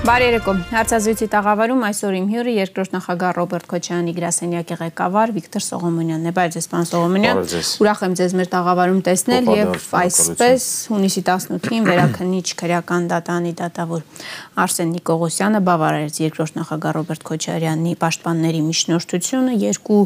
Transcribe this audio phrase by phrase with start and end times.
[0.00, 6.32] Բարերեկո։ Հարցազրույցի տաղավարում այսօր իմ հյուրը երկրորդ նախագահ Ռոբերտ Քոչարյանի գրասենյակի ղեկավար Վիկտոր Սողոմոնյանն է։
[6.38, 7.40] Բարև ձեզ, պարոն Սողոմոնյան։
[7.84, 14.24] Ուրախ եմ ձեզ մեր տաղավարում տեսնել եւ այսպես հունիսի 18-ին վերաքննիչ քրեական դատանի դատավոր
[14.64, 20.00] Արսեն Նիկողոսյանը բավարարեց երկրորդ նախագահ Ռոբերտ Քոչարյանի պաշտպանների միջնորդությունը 2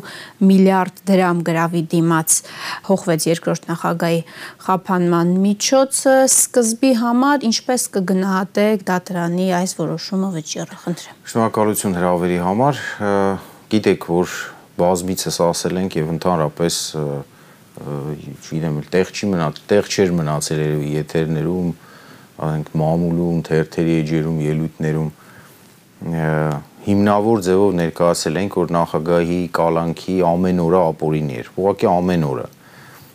[0.50, 2.38] միլիարդ դրամ գրավի դիմաց
[2.91, 4.20] հողվեց երկրորդ նախագահի
[4.66, 9.94] խափանման միջոցը սկզբի համար ինչպես կգնահատեք դատարանի այս որոշումը
[10.34, 12.80] վճիռը, խնդրեմ։ Շնորհակալություն հրավերի համար։
[13.75, 14.34] Գիտեք, որ
[14.79, 16.79] բազմիցս ասել ենք եւ ընդհանրապես
[17.75, 20.62] չգիտեմ, տեղ չի մնաց, տեղ չէր մնացել
[20.95, 21.70] եթերներում,
[22.45, 25.11] ասենք մամուլում, թերթերի էջերում, ելույթներում
[26.84, 32.48] հիմնավոր ձևով ներկայացել ենք, որ նախագահի կալանքի ամեն օրը ապօրին էր։ Ուղղակի ամեն օրը։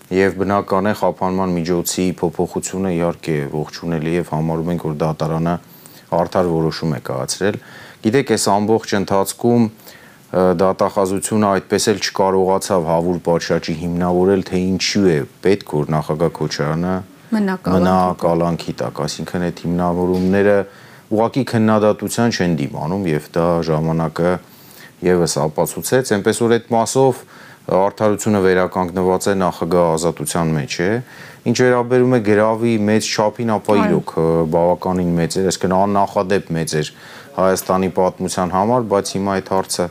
[0.10, 5.79] Եվ բնական է խափանման միջոցի փոփոխությունը իհարկե ողջունելի եւ համարում ենք, որ դատարանը դա
[6.20, 7.58] արդար որոշում է կայացրել։
[8.00, 9.64] Գիտեք, այս ամբողջ ընթացքում
[10.30, 16.94] դատախազությունը այդպես էլ չկարողացավ հավուր պատշաճի հիմնավորել, թե ինչու է պետք որ նախագահ Քոչարյանը
[17.30, 20.56] մնա կալանքի տակ, այսինքն այդ հիմնավորումները
[21.10, 24.32] ուղակի քննադատության չեն դիմանում եւ դա ժամանակը
[25.10, 27.22] եւս ապացուցեց, այնպես որ այդ մասով
[27.68, 30.92] արդարությունը վերականգնված է նախագահ ազատության մեջ է
[31.50, 34.14] ինչ վերաբերում է գրավի մեծ չափին ապա իրոք
[34.54, 36.92] բավականին մեծ էր այսինքն աննախադեպ մեծ էր
[37.40, 39.86] Հայաստանի պատմության համար բայց հիմա այդ հարցը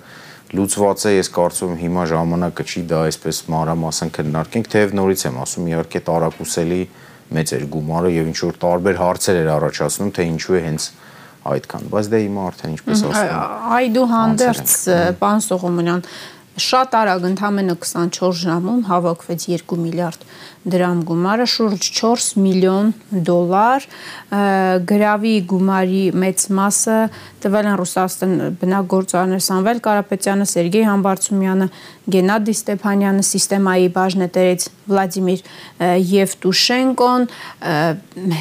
[0.59, 5.69] լուծված է ես կարծում հիմա ժամանակը չի դա այսպես մանրամասն քննարկենք թեև նորից եմ ասում
[5.69, 6.81] իհարկե տարակուսելի
[7.37, 10.89] մեծ էր գումարը եւ ինչ որ տարբեր հարցեր էր առաջացնում թե ինչու է հենց
[11.49, 14.73] այդքան բայց դե հիմա արդեն ինչպես ասում այդուհանդերձ
[15.21, 16.03] պարոն Սողոմոնյան
[16.59, 20.25] շատ արագ ընդամենը 24 ժամում հավաքվեց 2 միլիարդ
[20.67, 22.91] դրամ գումարը, շուրջ 4 միլիոն
[23.29, 23.87] դոլար,
[24.89, 26.99] գրավի գումարի մեծ մասը
[27.45, 31.69] տվել են Ռուսաստան բնագործարներ Սամվել Կարապետյանը, Սերգեյ Համբարձումյանը,
[32.09, 35.41] Գենադի Ստեփանյանը, սիստեմայի բաժնետերից Վլադիմիր
[36.09, 37.27] Եվտուշենկոն,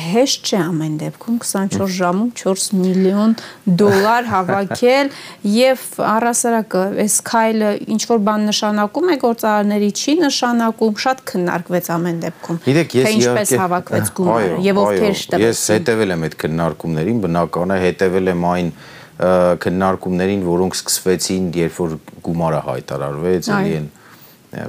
[0.07, 3.35] հեշտ չէ ամեն դեպքում 24 ժամում 4 միլիոն
[3.81, 5.11] դոլար հավաքել
[5.57, 12.06] եւ առասարակը այս քայլը ինչ որ բան նշանակում է գործարարների չի նշանակում, շատ քննարկվեց ամեն
[12.23, 17.78] դեպքում։ Թե ինչպես հավաքվեց գումարը եւ ովքեր շտապեցին։ Ես հետեւել եմ այդ քննարկումներին, բնական է
[17.84, 18.72] հետեւել եմ այն
[19.18, 21.95] քննարկումներին, որոնք սկսվեցին, երբ որ
[22.28, 23.88] գումարը հայտարարվեց, էլի են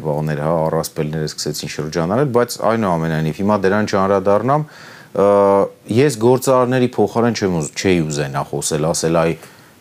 [0.08, 4.64] բաներ, հա, առասպելները սկսեցին շրջանառել, բայց այնուամենայնիվ հիմա դրան չանդրադառնամ,
[5.98, 9.30] ես գործարարների փոխարեն չեմ ուզ չէի ուզենա խոսել, ասել այ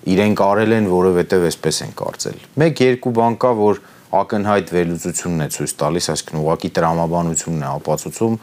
[0.07, 3.81] իրենք արել են, որովհետև այսպես են կարծել։ Մեկ երկու բան կա, որ
[4.16, 8.38] ակնհայտ վերլուծությունն է ցույց տալիս, այսինքն ուղակի տրամաբանությունն է ապացուցում,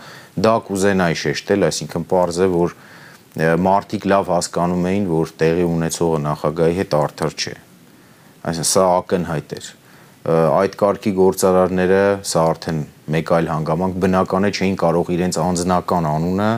[0.44, 2.74] դա կուզենայի շեշտել, այսինքն པարզ է, որ
[3.64, 7.54] մարտիկ լավ հասկանում էին, որ տեղի ունեցողը նախագահի հետ արդար չէ։
[8.44, 9.72] Այսինքն սա ակնհայտ էր
[10.24, 12.78] այդ կարգի գործարարները սա արդեն
[13.12, 16.48] մեկ այլ հանգամանք բնական է չէին կարող իրենց անձնական անունը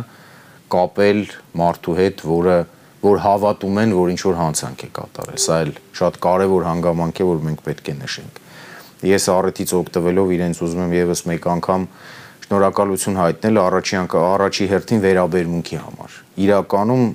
[0.70, 1.22] կապել
[1.62, 2.56] մարդու հետ, որը
[3.02, 7.26] որ հավատում են, որ ինչ որ հանցանք է կատարել։ Սա էլ շատ կարևոր հանգամանք է,
[7.26, 8.40] որ մենք պետք է նշենք։
[9.04, 11.82] Ես առիթից օգտվելով իրենց ուզում եմ եւս մեկ անգամ
[12.46, 17.06] շնորհակալություն հայտնել առաջի առաջի հերթին վերաբերմունքի համար։ Իրականում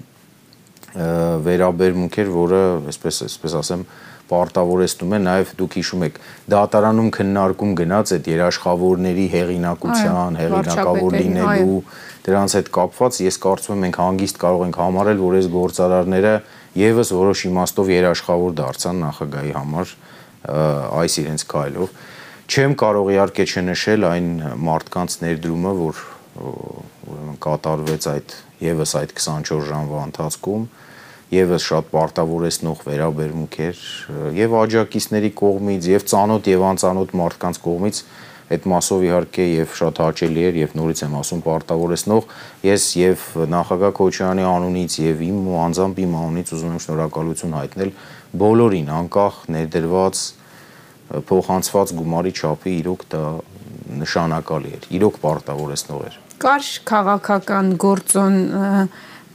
[0.91, 2.61] վերաբերմունք էր, որը
[2.91, 3.85] այսպես այսպես ասեմ,
[4.31, 6.19] պարտավորեցնում է նաև դուք հիշում եք
[6.51, 11.79] դատարանում քննարկում գնաց այդ երաշխավորների հեղինակության, հեղինակավոր լինելու
[12.27, 16.33] դրանց հետ կապված ես կարծում եմ մենք հանգիստ կարող ենք համարել, որ այս գործարարները
[16.81, 19.95] եւս որոշ իմաստով երաշխավոր դարձան նախագահի համար
[20.47, 21.97] այս իրենց քայլով։
[22.51, 24.29] Չեմ կարող իհարկե չնշել այն
[24.67, 26.01] մարդկանց ներդրումը, որ
[26.41, 30.65] ուրեմն կատարվեց այդ եւս այդ 24 ժամվա ընթացքում
[31.31, 33.83] եւս շատ պարտավորեցնող վերաբերմունք էր
[34.35, 38.01] եւ աջակիցների կողմից եւ ծանոթ եւ անծանոթ մարդկանց կողմից
[38.51, 42.33] այդ մասով իհարկե եւ շատ հաճելի էր եւ նորից եմ ասում պարտավորեցնող
[42.67, 43.21] ես եւ
[43.53, 47.93] նախագահ Քոչարյանի անունից եւ իմ ու անձամբ իմ անունից ուզում եմ շնորհակալություն հայտնել
[48.31, 50.23] բոլորին անկախ ներդրված
[51.27, 53.23] փոխանցված գումարի չափի իրոք դա
[54.01, 58.37] նշանակալի էր իրոք պարտավորեցնող էր կար քաղաքական գործոն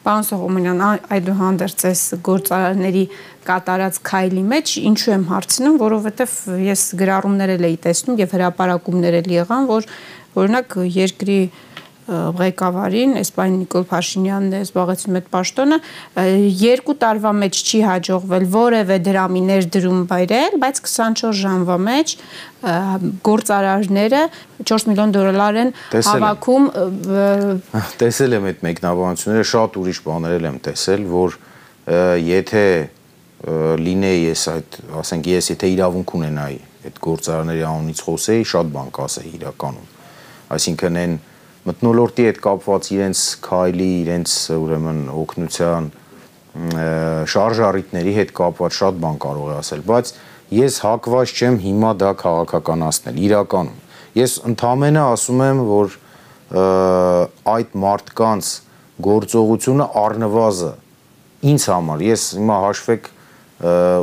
[0.06, 0.81] Պարոն Սողոմոնյան,
[1.16, 3.00] այդուհանդերձ այս գործարարների
[3.46, 9.32] կատարած քայլի մեջ ինչու եմ հարցնում, որովհետև ես գրառումներ էլ էի տեսնում եւ հրաապարակումներ էլ
[9.34, 9.88] եղան, որ
[10.38, 11.40] օրինակ երկրի
[12.06, 15.79] ղեկավարին, Էսպայն Նիկոլ Փաշինյանն է զբաղեցնում այդ պաշտոնը,
[16.62, 22.14] երկու տարվա մեջ չի հաջողվել որևէ դրամի ներդրում բայրել, բայց 24 ժամվա մեջ
[23.26, 24.23] գործարարները
[24.70, 25.73] 4 միլիոն դոլար են
[26.06, 26.70] հավաքում
[28.00, 31.37] տեսել եմ այդ մեկնաբանությունները շատ ուրիշ բաներ եմ տեսել որ
[32.26, 32.64] եթե
[33.87, 39.31] լինեի ես այդ, ասենք ես եթե իրավունք ունենայի այդ գործարանների անունից խոսեի, շատ բան կասեի
[39.37, 39.88] իրականում։
[40.56, 41.14] Այսինքն այն
[41.66, 45.88] մտնոլորտի հետ կապված իրենց քայլի, իրենց ուրեմն օգնության
[47.32, 50.12] շարժառիթների հետ կապված շատ բան կարող է ասել, բայց
[50.56, 53.82] ես հակված չեմ հիմա դա քաղաքականացնել իրականում։
[54.16, 55.96] Ես ընդամենը ասում եմ, որ
[57.56, 58.52] այդ մարդկանց
[59.06, 60.72] գործողությունը առնվազը
[61.50, 63.10] ինձ համար ես հիմա հաշվեք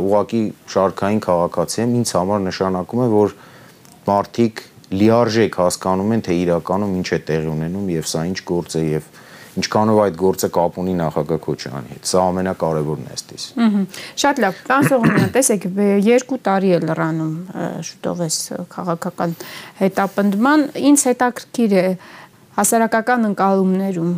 [0.04, 0.44] ուղակի
[0.74, 3.36] շարքային քաղաքացի եմ, ինձ համար նշանակում է, որ
[4.10, 4.62] մարդիկ
[4.94, 9.12] լիարժեք հասկանում են, թե իրականում ինչ է տեղի ունենում եւ սա ինչ գործ է եւ
[9.54, 13.44] ինչքանով այդ գործը կապ ունի նախագահ Քոչարյանի հետ։ Սա ամենակարևորն է ըստիս։
[14.24, 15.68] Շատ լավ։ Պարոն Սողոմյան, տեսեք,
[16.08, 17.36] երկու տարի է լրանում
[17.90, 18.38] շուտով էս
[18.74, 19.36] քաղաքական
[19.84, 21.86] հետապնդման։ Ինչ հետաքրքիր է
[22.58, 24.14] հասարակական ընկալումներում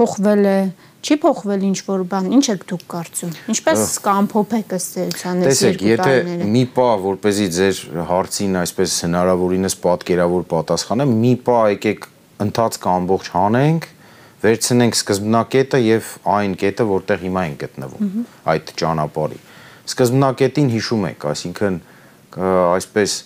[0.00, 0.58] փոխվել է
[1.00, 5.94] չի փոխվել ինչ որ բան, ինչ եք դուք կարծում։ Ինչպես կամփոփեք ըստ էության այս երկու
[6.00, 7.80] տարիները։ Տեսեք, եթե մի պա, որ เป զի ձեր
[8.10, 12.08] հարցին այսպես հնարավորինս պատկերավոր պատասխանեմ, մի պա եկեք
[12.44, 13.88] ընթացք ամբողջ հանենք,
[14.40, 18.12] վերցնենք սկզբնակետը եւ այն կետը, որտեղ հիմա են գտնվում,
[18.50, 19.40] այդ ճանապարհի։
[19.90, 21.80] Սկզբնակետին հիշում եք, այսինքն
[22.40, 23.16] այսպես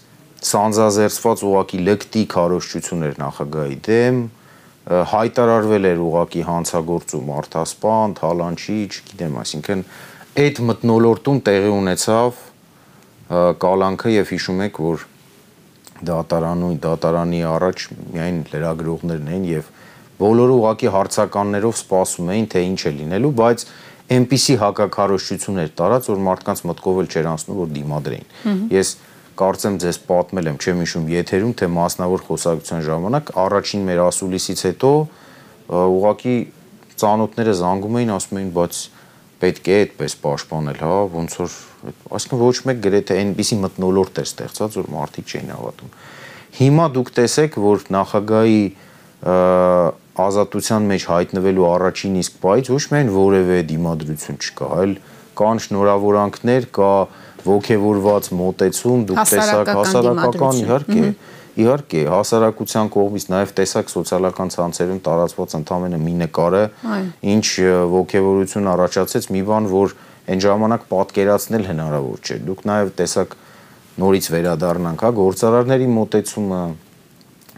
[0.45, 4.19] սանձազերծված ուղակի լկտի քարոշչություններ նախագահի դեմ,
[4.85, 9.85] հայտարարվել էր ուղակի հանցագործում Արթասպան, Թալանչի, չգիտեմ, այսինքն
[10.45, 12.43] այդ մտնոլորտում տեղի ունեցավ
[13.65, 15.07] կալանքը եւ հիշում եք, որ
[16.05, 19.73] դատարանույն դատարանի առաջ միայն լրագրողներն էին եւ
[20.21, 23.65] բոլորը ուղակի հարցականներով սպասում էին թե ինչ է լինելու, բայց
[24.15, 28.29] այնպիսի հակակարոշչություններ տարած, որ մարդկանց մտքով էլ չեր անցնում, որ դիմադրեին։
[28.75, 28.91] Ես
[29.39, 34.91] կարծեմ ձեզ պատմել եմ, չեմ հիշում եթերում, թե մասնավոր խոսակցության ժամանակ առաջին մեր ասուլիսից հետո
[35.75, 36.37] ուղակի
[37.03, 38.81] ծանոթները զանգում էին, ասում էին, բայց
[39.45, 41.57] պետք է այդպես պաշտպանել, հա, ոնց որ
[42.15, 45.95] այսինքն ոչ մեկ գրեթե այնպիսի մտնոլորտ էր ստեղծած, որ մարդիկ չէին հավատում։
[46.55, 48.63] Հիմա դուք տեսեք, որ նախագահի
[50.25, 54.93] ազատության մեջ հայտնվելու առաջին իսկ պայից ոչ միայն որևէ դիմադրություն չկա, այլ
[55.35, 57.15] կան շնորհավորանքներ, կա, կա
[57.45, 61.09] ողքեվորված մոտեցում, դուք տեսակ հասարակական իհարկե
[61.55, 66.63] իհարկե հասարակության կողմից նաև տեսակ սոցիալական ցանցերում տարածված ընդամենը մի նկարը
[67.35, 67.47] ինչ
[67.95, 69.95] ողքեվորություն առաջացեց մի բան որ
[70.35, 73.37] այն ժամանակ պատկերացնել հնարավոր չէ դուք նաև տեսակ
[74.03, 76.61] նորից վերադառնանք հա գործարարների մոտեցումը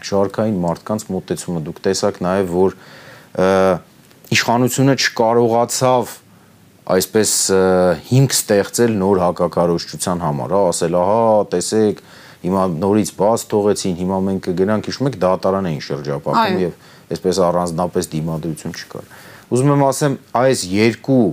[0.07, 2.77] շարքային մարդկանց մոտեցումը դուք տեսակ նաև որ
[4.37, 6.15] իշխանությունը չկարողացավ
[6.87, 7.31] այսպես
[8.07, 12.01] հիմք ստեղծել նոր հակակարողջության համար, հա, ասել, ահա, տեսեք,
[12.43, 16.87] հիմա նորից բաց թողեցին, հիմա մենք կգնանք, հիշում եք, դատարան էին շրջապատում եւ
[17.17, 19.11] այսպես առանձնապես դիմադրություն չկար։
[19.47, 21.25] Ուզում եմ ասեմ, այս երկու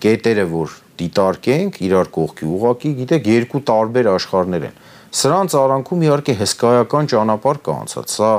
[0.00, 4.78] կետերը, որ դիտարկենք իրար կողքի ուղակի, գիտեք, երկու տարբեր աշխարհներ են։
[5.20, 8.30] Սրանց արանքում իհարկե հսկայական ճանապարհ կա անցած։ Սա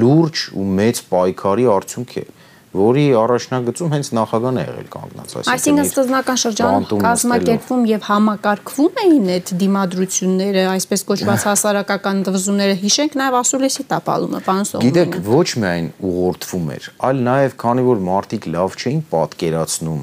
[0.00, 2.24] լուրջ ու մեծ պայքարի արդյունք է
[2.70, 9.50] որի առաջնագծում հենց նախագահն է եղել կանգնած, այսինքն սկզբնական շրջանում կազմակերպվում եւ համակարգվում էին այդ
[9.62, 16.70] դիմադրությունները, այսպես կոչված հասարակական դվզումները, հիշենք նաեւ ասուլիսի տապալումը, պարոն Սողոմյան։ Գիտեք, ոչ միայն ուղղորդվում
[16.78, 20.02] էր, այլ նաեւ քանի որ մարդիկ լավ չէին պատկերացնում,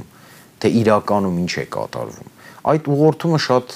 [0.58, 2.32] թե իրականում ինչ է կատարվում։
[2.68, 3.75] Այդ ուղղորդումը շատ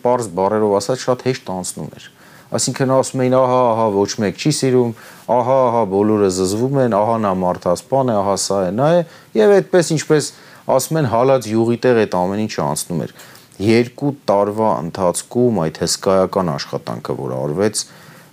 [0.00, 2.08] པարզ բարերով ասած շատ հեշտ անցնում էր
[2.50, 4.94] Այսինքն ասում էին, ահա, ահա, ոչ մեկ չի սիրում,
[5.30, 9.04] ահա, ահա, բոլորը զզվում են, ահա նա մարդասպան է, ահա սա է, նա է,
[9.38, 10.30] եւ այդպես ինչպես
[10.74, 13.14] ասում են, հալած յուղի տեղ այդ ամեն ինչը անցնում էր։
[13.60, 17.84] Երկու տարվա ընթացքում այդ հսկայական աշխատանքը, որ արվեց,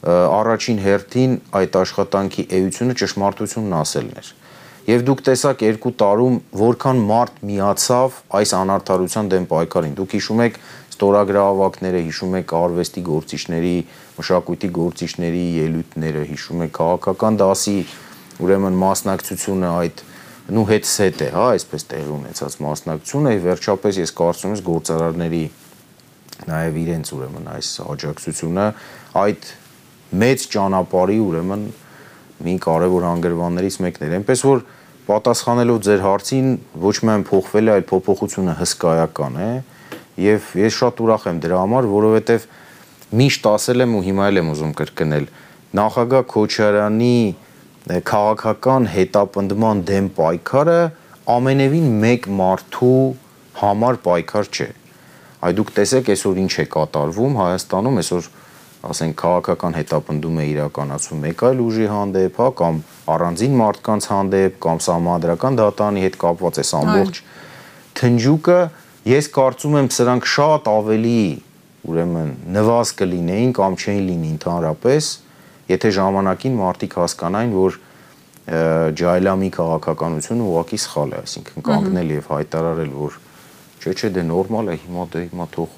[0.07, 4.29] առաջին հերթին այդ աշխատանքի էությունը ճշմարտությունն ասելն էր։
[4.87, 10.59] Եվ դուք տեսաք երկու տարում որքան մարդ միացավ այս անարթարության դեմ պայքարին։ Դուք հիշում եք
[10.93, 13.73] ստորագրահավաքները, հիշում եք արվեստի գործիչների,
[14.17, 17.77] մշակույթի գործիչների ելույթները, հիշում եք քաղաքական դասի
[18.47, 20.03] ուրեմն մասնակցությունը այդ
[20.57, 25.41] նու հետ-սետ է, հա, այսպես տեղի ունեցած մասնակցությունը վերջապես ես կարծում եմ գործարարների
[26.47, 28.65] նաեւ իրենց ուրեմն այս աջակցությունը
[29.21, 29.49] այդ
[30.21, 31.63] մեծ ճանապարհի ուրեմն
[32.47, 34.61] մի կարևոր անգրվաններից մեկն էր։ Էնպես որ
[35.07, 36.47] պատասխանելով ձեր հարցին
[36.83, 39.49] ոչ միայն փոխվել է, այլ փոփոխությունը հսկայական է,
[40.21, 42.47] եւ ես շատ ուրախ եմ դրա համար, որովհետեւ
[43.15, 45.27] միշտ ասել եմ ու հիմա էլ եմ ուզում կրկնել,
[45.79, 47.19] նախագահ Քոչարյանի
[48.07, 50.79] քաղաքական հետապնդման դեմ պայքարը
[51.37, 52.99] ամենևին մեկ մարդու
[53.61, 54.67] համար պայքար չէ։
[55.47, 58.29] Այ դուք տեսեք այսօր ինչ է կատարվում Հայաստանում, այսօր
[58.87, 62.81] ասենք քաղաքական հետապնդում է իրականացում մեկ այլ ուժի հանդեպ, հա, կամ
[63.13, 67.21] առանձին մարդկանց հանդեպ, կամ համադրական դատարանի հետ կապված է ամբողջ
[67.97, 68.59] թնջուկը
[69.07, 71.21] ես կարծում եմ սրանք շատ ավելի
[71.87, 75.09] ուրեմն նվազ կլինեին կամ չէին լինի ընդհանրապես,
[75.71, 77.79] եթե ժամանակին մարդիկ հասկանային, որ
[78.97, 83.17] ջայլամի քաղաքականությունը ուղակի սխալ է, այսինքն կանգնել եւ հայտարարել, որ
[83.81, 85.75] չէ, չէ, դե նորմալ է, հիմա դե հիմա թող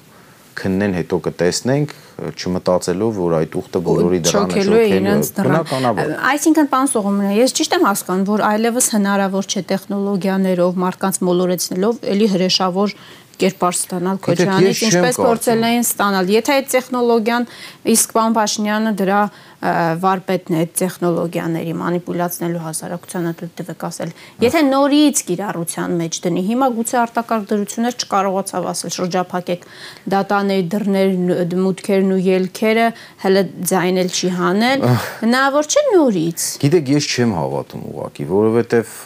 [0.60, 1.92] քննեն, հետո կտեսնենք,
[2.36, 7.86] չմտածելով, որ այդ ուխտը բոլորի դրան է շոքելու։ Բնականաբար։ Այսինքն, պարոն Սողոմոնյան, ես ճիշտ եմ
[7.88, 12.94] հասկանում, որ այլևս հնարավոր չէ տեխնոլոգիաներով, մարդկանց մոլորեցնելով, ելի հրեշավոր
[13.40, 17.46] կերպար ստանալ Քոչյանից, ինչպես փորձել էին ստանալ։ Եթե այդ տեխնոլոգիան
[17.94, 19.20] իսկ պարոն Փաշինյանը դրա
[19.60, 26.96] վարպետն է այդ տեխնոլոգիաների մանիպուլյացնելու հասարակությանը դուք ասել։ Եթե նորից կիրառության մեջ դնի, հիմա գուցե
[27.00, 29.66] արտակարգ դրություններ չկարողացավ ասել շրջափակեք
[30.14, 31.12] դատաների դռներ,
[31.60, 32.86] մուտքերն ու ելքերը,
[33.26, 34.86] հələ ձայնել չի հանել,
[35.20, 38.96] հնարավոր չէ նորից։ Գիտեք, ես չեմ հավատում ուղղակի, որովհետև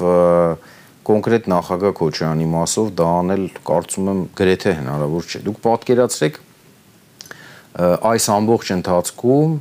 [1.05, 6.39] կոնկրետ նախագահ Քոչարյանի մասով դա անել կարծում եմ գրեթե հնարավոր չէ։ Դուք պատկերացրեք
[8.15, 9.55] այս ամբողջ ընթացքում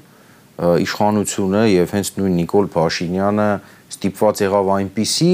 [0.83, 3.47] իշխանությունը եւ հենց նույն Նիկոլ Փաշինյանը
[3.93, 5.33] ստիպված եղավ այնպիսի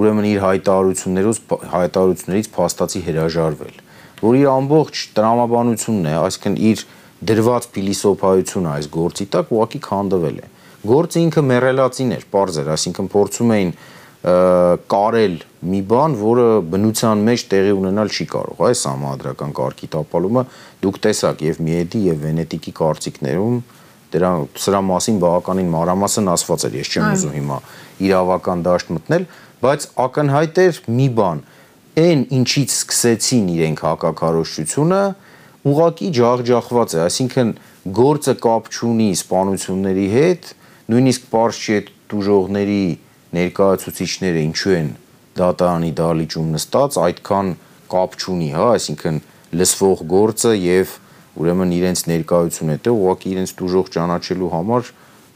[0.00, 1.38] ուրեմն իր հայտարարություններով
[1.70, 3.76] հայտարարություններից փաստացի հրաժարվել,
[4.20, 6.84] որ իր ամբողջ տրամաբանությունն է, այսինքն իր
[7.30, 10.50] դրված փիլիսոփայությունը այս գործի տակ ուղակի քանդվել է։
[10.90, 13.72] Գործը ինքը մեռելացին էր, པարզ էր, այսինքն փորձում էին
[14.20, 15.36] կարել
[15.70, 20.42] մի բան, որը բնության մեջ տեղի ունենալ չի կարող։ Այս համադրական կարգի տապալումը
[20.84, 23.56] դուք տեսաք եւ Միեդի եւ Վենետիկի կարծիքներում
[24.10, 27.58] դրա սրա մասին բավականին մանրամասն ասված էր, ես չեմ ուզում հիմա
[28.10, 29.26] իրավական դաշտ մտնել,
[29.60, 31.42] բայց ակնհայտ էր մի բան,
[32.00, 35.02] այն ինչից սկսեցին իրենք հակակարոշչությունը,
[35.70, 37.52] ուղակի ջախջախված է, այսինքն
[38.00, 40.50] գործը կապ չունի սպանությունների հետ,
[40.90, 41.78] նույնիսկ པարզ չի
[42.10, 42.84] դուժողների
[43.36, 44.88] ներկայացուցիչները ինչու են
[45.40, 47.52] դատարանի դալիճում նստած, այդքան
[47.90, 49.20] կապ չունի, հա, այսինքն
[49.60, 50.94] լսվող գործը եւ
[51.40, 54.90] ուրեմն իրենց ներկայությունը դե ուղղակի իրենց դուժող ճանաչելու համար,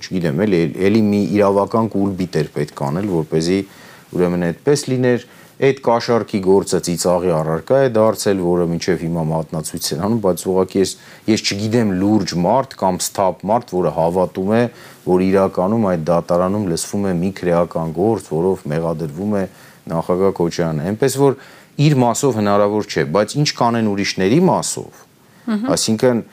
[0.04, 3.58] չգիտեմ, էլի էլի մի իրավական կուլբիտ էր պետք անել, որ เป զի
[4.14, 10.00] ուրեմն այդպես լիներ, այդ կաշառքի գործը ծիծաղի առարկա է դարձել, որը մինչև հիմա մատնացույց են
[10.02, 10.94] անում, բայց ուղղակի ես
[11.30, 14.62] ես չգիտեմ լուրջ մարդ կամ սթափ մարդ, որը հավատում է,
[15.06, 19.44] որ իրականում այդ դատարանում լսվում է մի քրեական գործ, որով մեղադրվում է
[19.94, 21.38] նախագահ Քոչյանը։ Էնպես որ
[21.84, 25.04] իր մասով հնարավոր չէ, բայց ինչ կանեն ուրիշների մասով։
[25.74, 26.24] Այսինքն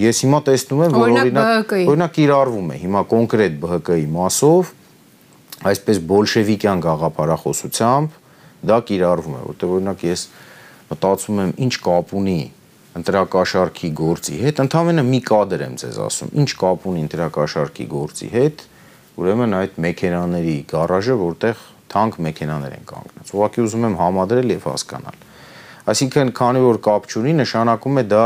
[0.00, 4.70] ես հիմա տեսնում եմ, որ օրինակ օրինակ իրարվում է հիմա կոնկրետ ԲՀԿ-ի մասով
[5.66, 8.20] այսպես բոլշևիկյան գաղափարախոսությամբ
[8.66, 10.22] դա կիրառվում է, որտեղ օրինակ ես
[10.90, 12.40] մտածում եմ ինչ կապ ունի
[12.96, 18.62] ընտրակաշարքի գործի հետ, ընդամենը մի կադր եմ ձեզ ասում, ինչ կապ ունի ընտրակաշարքի գործի հետ,
[19.20, 25.20] ուրեմն այդ մեքենաների գարաժը, որտեղ թանկ մեքենաներ են կանգնած։ Ուղղակի ուզում եմ համադրել եւ հասկանալ։
[25.86, 28.24] Այսինքն, քանի որ կապ չունի, նշանակում է դա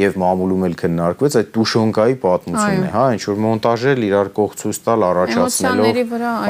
[0.00, 4.80] եւ մամուլում էլ քննարկվեց այդ Տուշոնկայի պատմությունն է, հա, ինչ որ մոնտաժել իրար կողք ցույց
[4.86, 5.86] տալ առաջացնելով։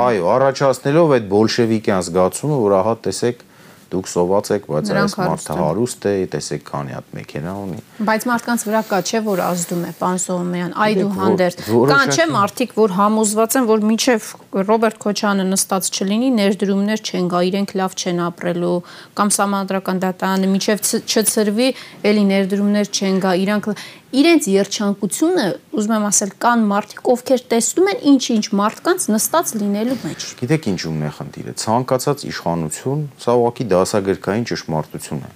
[0.00, 3.46] Այո, առաջացնելով այդ բոլշևիկյան զգացումը, որ ահա տեսեք
[3.90, 7.80] դուք սոված եք, բայց այս մարդը հարուստ է, տեսեք քանի հատ մեքենա ունի։
[8.10, 12.94] Բայց մարդկանց վրա կա չէ, որ ազդում է, պարոն Սողոմյան, այդուհանդերձ։ Կան չէ մարդիկ, որ
[13.00, 14.28] համոզված են, որ մինչև
[14.70, 18.76] Ռոբերտ Քոչյանը նստած չլինի, ներդրումներ չեն գա, իրենք լավ չեն ապրելու,
[19.20, 21.68] կամ համանդրական դատարանը մինչև չծրվի,
[22.10, 23.68] էլի ներդրումներ չեն գա, իրանք
[24.10, 30.24] իրենց երջանկությունը, ուզում եմ ասել, կան մարդիկ, ովքեր տեսնում են ինչ-ինչ մարդկանց նստած լինելու մեջ։
[30.40, 35.32] Գիտեք ինչու՞մն է խնդիրը։ Ցանկացած իշխանություն, սա ուղղակի դասագրքային ճշմարտություն է։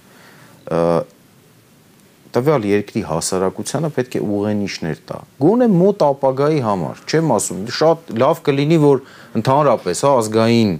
[2.35, 8.41] Տվյալ երկրի հասարակությանը պետք է ուղենիշներ տա։ Գոնե մոտ ապագայի համար, չեմ ասում, շատ լավ
[8.49, 9.03] կլինի, որ
[9.39, 10.73] ընդհանրապես հա ազգային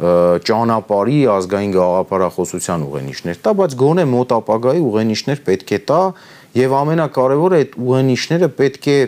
[0.00, 6.00] ճանապարհի ազգային գաղափարախոսության ուղենիշներ տա, բայց գոնե մոտ ապագայի ուղենիշներ պետք է տա,
[6.58, 8.98] Եվ ամենակարևորը այդ ուղենիշները պետք է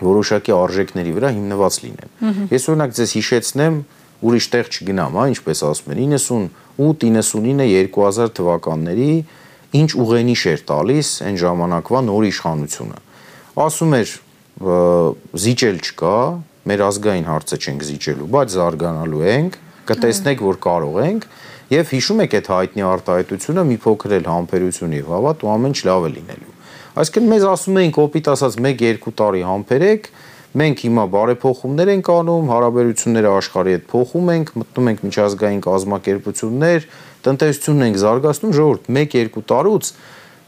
[0.00, 2.12] որոշակի արժեքների վրա հիմնված լինեն։
[2.54, 3.74] Ես օրինակ ձեզ հիշեցնեմ,
[4.24, 6.14] ուրիշ տեղ չգնամ, հա, ինչպես ասում են
[6.80, 9.10] 98-99 2000 թվականների
[9.74, 12.98] ինչ ուղենիշ էր տալիս այն ժամանակվա նոր իշխանությունը։
[13.64, 14.14] Ասում էր
[15.44, 16.16] զիջել չկա,
[16.64, 19.58] մեր ազգային հարցը չենք զիջելու, բայց զարգանալու ենք,
[19.90, 21.28] կտեսնեք, որ կարող ենք,
[21.74, 25.80] եւ հիշում եք այդ հայտնի արտահայտությունը մի փոքր էլ համբերություն եւ հավատ ու ամեն ինչ
[25.90, 26.53] լավ է լինելու։
[26.94, 30.04] Այսինքն մեզ ասում էին կոպիտ ասած 1-2 տարի համբերեք,
[30.60, 36.84] մենք հիմա բարեփոխումներ ենք անում, հարաբերությունները աշխարհի հետ փոխում ենք, մտնում ենք միջազգային կազմակերպություններ,
[37.26, 39.90] տնտեսությունն ենք զարգացնում, ժողովուրդ 1-2 տարուց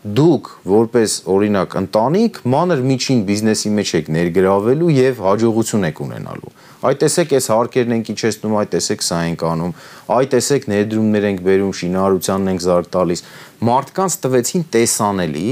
[0.07, 6.53] դուք որպես օրինակ ընտանիք մանր միջին բիզնեսի մեջ եք ներգրավելու եւ հաջողություն եք ունենալու։
[6.87, 9.73] Այ տեսեք, այս հարկերն ենք իջեցնում, այ տեսեք, սա ենք անում,
[10.15, 13.25] այ տեսեք, ներդրումներ ենք բերում, շինարարությանն ենք զարգ տալիս։
[13.67, 15.51] Մարդկանց տվեցին տեսանելի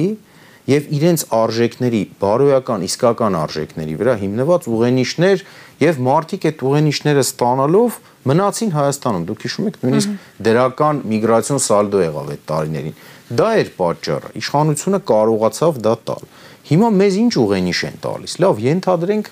[0.71, 5.43] եւ իրենց արժեքների, բարոյական, իսկական արժեքների վրա հիմնված ուղենիշներ
[5.85, 10.15] եւ մարդիկ այդ ուղենիշները ստանալով մնացին Հայաստանում։ Դուք հիշում եք, նույնիսկ
[10.49, 12.97] դրական միգրացիոն սալդո եղավ այդ տարիներին։
[13.35, 16.25] Դա էր պատճառը։ Իշխանությունը կարողացավ դա տալ։
[16.65, 19.29] Հիմա մեզ ինչ ուղենիշ են տալիս։ Լավ, ենթադրենք,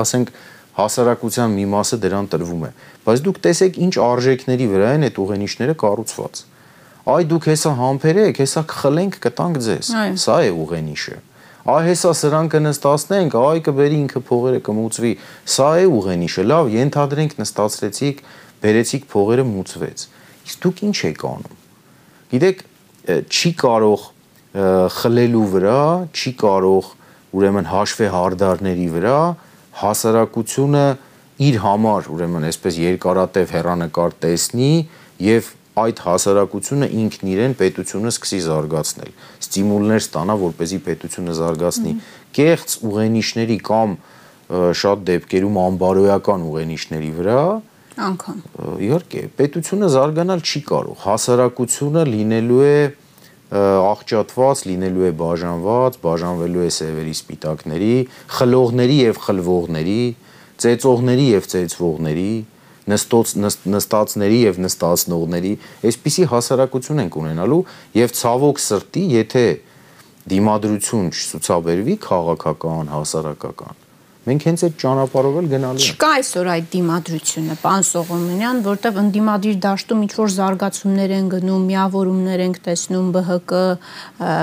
[0.00, 0.32] ասենք
[0.80, 2.70] հասարակության մի մասը դրան տրվում է,
[3.04, 6.42] բայց դուք տեսեք ինչ արժեքների վրա են այդ ուղենիշները կառուցված։
[7.08, 9.90] Այ դուք հեսա համբեր եք, հեսա կխլենք կտանք ձեզ։
[10.20, 11.16] Սա է ուղենիշը։
[11.70, 15.12] Այ հեսա սրան կնստացնենք, այ կբերի ինքը փողերը կմուծվի։
[15.54, 18.22] Սա է ուղենիշը։ Լավ, ենթադրենք նստացրեցիք,
[18.64, 20.06] բերեցիք փողերը մուծվեց։
[20.50, 21.60] Իսկ դուք ինչ եք անում։
[22.30, 22.64] Գիտեք,
[23.30, 24.08] չի կարող
[25.00, 26.90] խլելու վրա, չի կարող
[27.38, 29.18] ուրեմն հաշվե հարդարների վրա
[29.80, 30.84] հասարակությունը
[31.46, 34.72] իր համար ուրեմն այսպես երկարատև հերանեկար տեսնի
[35.24, 39.12] եւ այդ հասարակությունը ինքն իրեն պետությունը սկսի զարգացնել
[39.46, 41.92] ստիմուլներ ստանա որպեսզի պետությունը զարգացնի
[42.38, 43.94] կեղծ ուղենիշների կամ
[44.80, 47.42] շատ դեպքերում անբարոյական ուղենիշների վրա
[48.10, 48.40] անգամ
[48.86, 52.74] իհարկե պետությունը զարգանալ չի կարող հասարակությունը լինելու է
[53.50, 57.94] աղճատված, լինելու է բաժանված, բաժանվելու է սևերի սպիտակների,
[58.38, 60.02] խլողների եւ խլվողների,
[60.62, 62.30] ծեծողների եւ ծեծվողների,
[62.90, 63.34] նստոց
[63.74, 65.52] նստածների եւ նստածնողների,
[65.90, 67.60] այսպիսի հասարակություն ենք ունենալու
[68.00, 69.46] եւ ցավոք սրտի, եթե
[70.30, 73.86] դիմադրություն չցուցաբերվի քաղաքական, հասարակական
[74.20, 79.54] Մենք հենց այդ ճանապարհով էլ գնալու ենք։ Չկա այսօր այդ դիմադրությունը, պարոն Սողոմոնյան, որտեղ ընդդիմադիր
[79.64, 83.62] դաշտում ինչ որ զարգացումներ են գնում, միավորումներ ենք տեսնում ԲՀԿ,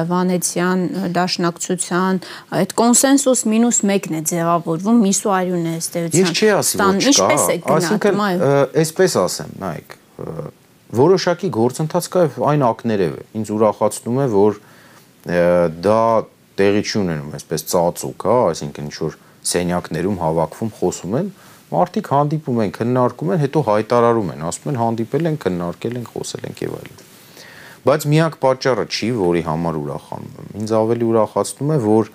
[0.09, 0.81] Վանեցյան
[1.13, 2.21] դաշնակցության,
[2.57, 6.97] այդ կոնսենսուս մինուս 1-ն է ձևավորվում, միսու արյունն է ըստ էության։ Ես չի ասի, որ
[6.97, 8.49] չկա։ Ինչպես է գնահատում, այո։
[8.81, 9.95] Այսպես ասեմ, նայեք,
[10.97, 14.59] որոշակի գործընթաց կա այն ակներև է։ Ինձ ուրախացնում է, որ
[15.85, 16.01] դա
[16.57, 21.29] տեղի չունենում, այսպես ծածուկ, հա, այսինքն ինչ որ սենյակներում հավաքվում, խոսում են,
[21.67, 26.47] մարդիկ հանդիպում են, քննարկում են, հետո հայտարարում են, ասում են հանդիպել են, քննարկել են, խոսել
[26.47, 27.01] ենք եւ այլն։
[27.87, 32.11] Բայց միակ պատճառը չի, որի համար ուրախանում եմ։ Ինձ ավելի ուրախացնում է, որ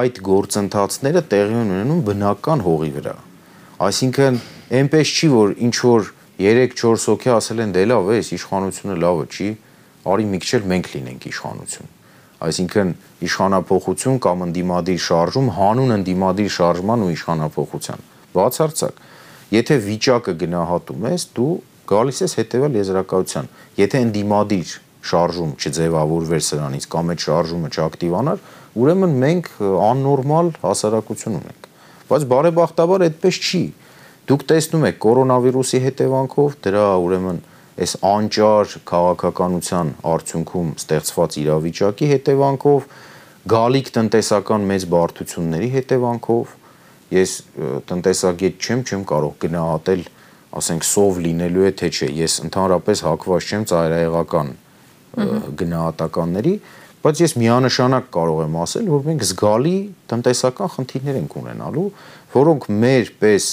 [0.00, 3.14] այդ գործընթացները տեղի ունենում բնական հողի վրա։
[3.90, 4.40] Այսինքն,
[4.80, 9.48] այնպես չի, որ ինչ որ 3-4 հոգի ասել են դե լավ է, իշխանությունը լավը չի,
[10.10, 11.96] արի մի քիչ էլ մենք լինենք իշխանություն
[12.40, 12.92] այսինքն
[13.26, 19.02] իշխանապողություն կամ ընդդիմադիր շարժում հանուն ընդդիմադիր շարժման ու իշխանապողության բացարձակ
[19.56, 21.50] եթե վիճակը գնահատում ես դու
[21.90, 23.50] գալիս ես հետեւալ եզրակացության
[23.80, 24.72] եթե ընդդիմադիր
[25.10, 28.42] շարժում չձևավորվեր սրանից կամ այդ շարժումը չակտիվանար
[28.80, 29.52] ուրեմն մենք
[29.90, 31.68] աննորմալ հասարակություն ունենք
[32.10, 33.62] բայց բարեբախտաբար այդպես չի
[34.30, 37.40] դուք տեսնում եք կորոնավիրուսի հետևանքով դրա ուրեմն
[37.80, 42.88] այս անճար քաղաքականության արդյունքում ստեղծված իրավիճակի հետևանքով
[43.48, 46.50] գալիք տնտեսական մեծ բարդությունների հետևանքով
[47.10, 47.32] ես
[47.90, 50.02] տնտեսագետ չեմ, չեմ կարող գնահատել,
[50.60, 54.52] ասենք սով լինելու է թե չէ։ Ես ընդհանրապես հակված չեմ ծայրահեղական
[55.60, 56.54] գնահատականների,
[57.00, 59.76] բայց ես միանշանակ կարող եմ ասել, որ մենք զգալի
[60.12, 61.88] տնտեսական խնդիրներ ենք ունենալու,
[62.36, 63.50] որոնք մեր պես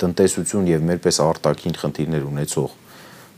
[0.00, 2.76] տնտեսություն եւ մեր պես արտաքին խնդիրներ ունեցող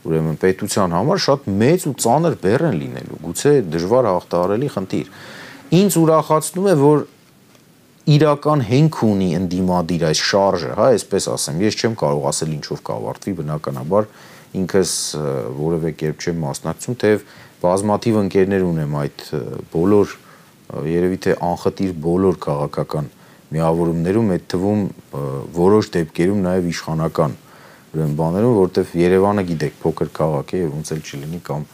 [0.07, 5.11] ուրեմն պետության համար շատ մեծ ու ծանր բեռ են լինելու, գուցե դժվար հաղթահարելի խնդիր։
[5.81, 7.03] Ինչ ուրախացնում է, որ
[8.11, 13.33] իրական հենք ունի ընդդիմադիր այս շարժը, հա, այսպես ասեմ, ես չեմ կարող ասել ինչով կավարտվի,
[13.41, 14.07] բնականաբար
[14.61, 14.93] ինքս
[15.61, 17.25] որևէ կերպ չեմ մասնակցում, թեև
[17.61, 19.23] բազմաթիվ ընկերներ ունեմ այդ
[19.71, 20.15] բոլոր
[20.91, 23.07] երևի թե անխտիր բոլոր քաղաքական
[23.51, 24.83] միավորումներում, այդ թվում
[25.55, 27.33] որոշ դեպքերում նաև իշխանական
[27.91, 31.65] ուրեմն բաներում, որովհետև Երևանը գիտեք, փոքր քաղաք է եւ ոնց էլ չլինի կամ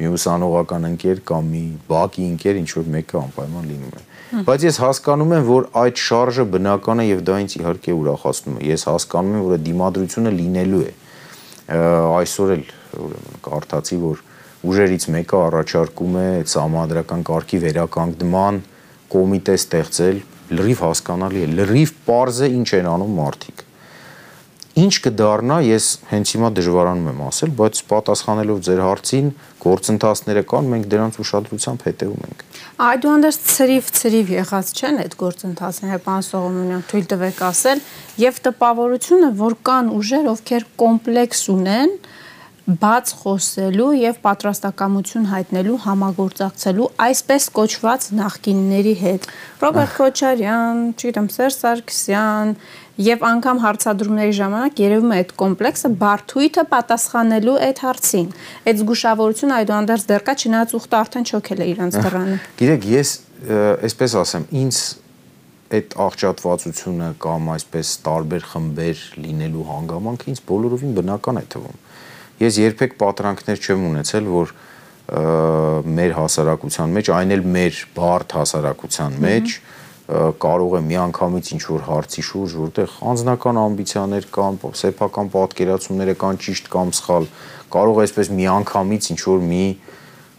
[0.00, 4.78] մի ուսանողական ընկեր կամ մի բակի ընկեր ինչ որ մեկը անպայման լինում է։ Բայց ես
[4.80, 9.36] հասկանում եմ, որ այդ շարժը բնական է եւ դա ինձ իհարկե ուրախացնում է։ Ես հասկանում
[9.36, 10.92] եմ, որ դիմադրությունը լինելու է։
[12.20, 12.64] Այսօր էլ
[13.04, 14.22] ուրեմն կարդացի, որ
[14.70, 18.62] ուժերից մեկը առաջարկում է համադրական կարգի վերականգնման
[19.10, 23.66] կոմիտե ստեղծել, լրիվ հասկանալի է, լրիվ པարզ է ինչ են անում մարդիկ
[24.78, 29.30] Ինչ կդառնա, ես հենց հիմա դժվարանում եմ ասել, բայց պատասխանելով ձեր հարցին,
[29.64, 32.44] գործընթացները կան, մենք դրանց ուշադրությամբ հետևում ենք։
[32.86, 37.84] Այդուհանդերձ ծրիվ ծրիվ եղած չեն այդ գործընթացները, պարոն Սողոմոնյան, թույլ տվեք ասել,
[38.30, 41.94] եւ տպավորությունը, որ կան ուժեր, ովքեր կոմպլեքս ունեն,
[42.80, 49.26] բաց խոսելու եւ պատրաստակամություն հայտնելու համագործակցելու այսպես կոչված նախկինների հետ։
[49.64, 52.54] Ռոբերտ Քոչարյան, չգիտեմ, Սերժ Սարգսյան
[53.00, 58.26] եւ անգամ հարցադրումների ժամանակ երևում է այդ կոմպլեքսը բարթույթը պատասխանելու այդ հարցին։
[58.70, 63.12] Այդ զգուշավորությունը այդուհանդերձ դեռ կա, չնայած ուխտը արդեն չոքել է իրանց դրանը։ Գիտեք, ես
[63.88, 64.80] այսպես ասեմ, ինձ
[65.70, 71.78] այդ աղճատվածությունը կամ այսպես տարբեր խմբեր լինելու հանգամանքը ինձ բոլորովին բնական է թվում
[72.40, 74.52] Ես երբեք պատրանքներ չեմ ունեցել, որ
[76.00, 79.56] մեր հասարակության մեջ, այն էլ մեր բարդ հասարակության մեջ
[80.10, 86.70] կարող է միանգամից ինչ որ հարցի շուրջ, որտեղ անձնական ամբիցիաներ կան, սեփական պատկերացումներ կան ճիշտ
[86.74, 87.28] կամ սխալ,
[87.70, 89.64] կարող է այսպես միանգամից ինչ որ մի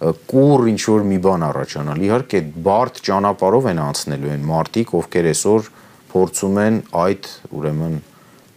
[0.01, 5.67] կուր ինչ որ մի բան առաջանալ։ Իհարկե բարդ ճանապարհով են անցնելու են մարտիկ, ովքեր այսօր
[6.11, 7.29] փորձում են այդ
[7.61, 7.99] ուրեմն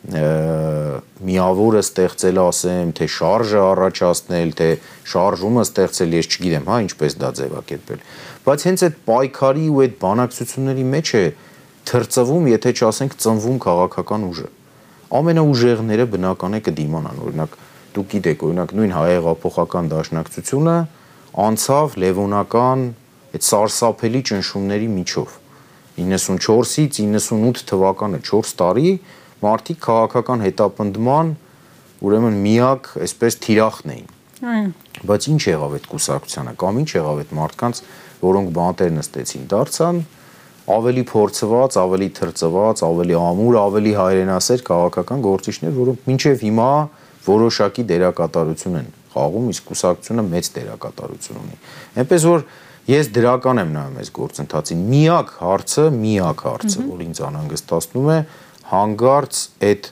[0.04, 4.68] միավորը ստեղծել, ասեմ, թե շարժը առաջացնել, թե
[5.08, 8.02] շարժումը ստեղծել, ես չգիտեմ, հա, ինչպես դա ձևակերպել։
[8.44, 11.24] Բայց հենց այդ պայքարի ու այդ բանակցությունների մեջ է
[11.88, 14.48] թրծվում, եթե չասենք ծնվում քաղաքական ուժը։
[15.14, 17.56] Ամենաուժեղները բնական է կդիմանան, օրինակ
[17.94, 20.76] դուք գիտեք, օրինակ նույն հայեղափոխական դաշնակցությունը
[21.44, 22.84] անցավ լևոնական
[23.34, 25.36] այդ սարսափելի ճնշումների միջով
[25.94, 28.90] 94-ից 98 թվականը 4 տարի
[29.44, 31.32] մարդիկ քաղաքական հետապնդման
[32.04, 34.10] ուրեմն միակ այսպես թիրախն էին։
[34.44, 34.66] Այո։
[35.08, 37.80] Բայց ինչ եղավ այդ կուսակցությանը կամ ինչ եղավ այդ մարդկանց,
[38.24, 40.02] որոնք բանտեր նստեցին, դարձան
[40.64, 46.68] ավելի փորձված, ավելի թրծված, ավելի ամուր, ավելի հայրենասեր քաղաքական գործիչներ, որոնք մինչև հիմա
[47.24, 51.58] որոշակի դերակատարություն են խաղում, իսկ կուսակցությունը մեծ դերակատարություն ունի։
[52.00, 52.46] Այնպես որ
[52.88, 58.18] ես դրական եմ նայում այս գործընթացին։ Միակ հարցը, միակ հարցը, որ ինձ անհանգստացնում է,
[58.70, 59.90] հանգարց այդ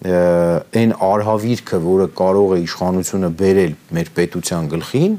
[0.00, 5.16] այն արհավիրքը, որը կարող է իշխանությունը բերել մեր պետության գլխին,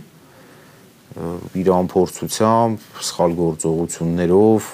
[1.62, 4.70] իր ամփորձությամբ, սխալ գործողություններով,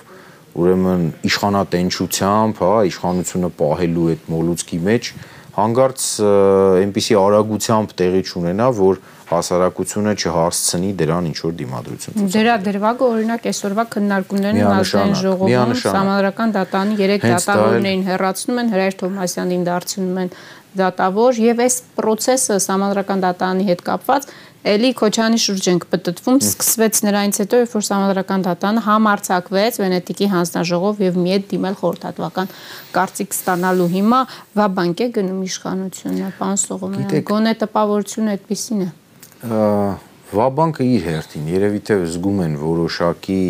[0.58, 5.12] ուրեմն իշխանատենչությամբ, հա, իշխանությունը պահելու այդ մոլուցքի մեջ
[5.58, 13.48] հանգարց այնպիսի արագությամբ տեղի չունենա, որ հասարակությունը չհարցնի դրան ինչ որ դիմադրություն։ Դրա դրվագը օրինակ
[13.52, 20.32] այսօրվա քննարկումներն ազգային ժողովում համադրական դատանի 3 դատավորներին հերացնում են Հրայր Թովմասյանին դարձնում են
[20.78, 24.30] դատավոր եւ այս process-ը համադրական դատանի հետ կապված
[24.68, 31.02] Էլի Քոչանի շուրջ ենք պատտվում, սկսվեց նրանից հետո, երբ որ համադրական դատանը համարցակվեց Վենետիկի հանձնաժողով
[31.08, 32.52] եւ մի հետ դիմել խորհրդատվական
[32.98, 34.22] կարծիք ստանալու հիմա
[34.60, 38.90] վաբանկ է գնում իշխանությունը, պան Սողոմյան։ Գոնե տպավորությունը այդպեսին է
[39.38, 43.42] Վաբանկը իր հերթին երևի թե զգում են որոշակի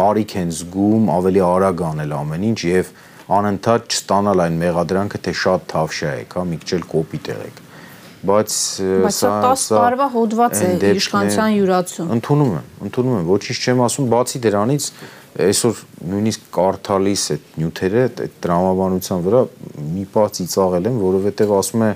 [0.00, 2.92] կարիք են զգում ավելի արագ անել ամեն ինչ եւ
[3.36, 7.60] անընդհատ չստանալ այն մեղադրանքը թե շատ թավշա եք, հա, մի քիչ էլ կոպիտ եղեք
[8.20, 8.54] բայց
[9.16, 14.40] սա 10 տարվա հոդված է իշխանության յուրացում։ Ընթանում եմ, ընթանում եմ, ոչինչ չեմ ասում, բացի
[14.44, 14.88] դրանից
[15.46, 19.42] այսօր նույնիսկ կարդալիս այդ նյութերը այդ տրամաբանության վրա
[19.94, 21.90] մի պահ ծիծաղել եմ, որովհետև ասում է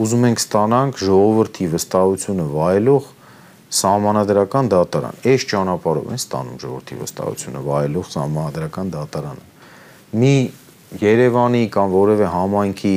[0.00, 3.08] ուզում ենք ստանանք ժողովրդի վստահությունը վայելող
[3.80, 9.44] սահմանադրական դատարան։ Այս ճանապարհով են ստանում ժողովրդի վստահությունը վայելող սահմանադրական դատարանը։
[10.20, 10.34] Մի
[11.00, 12.94] Երևանի կամ որևէ համայնքի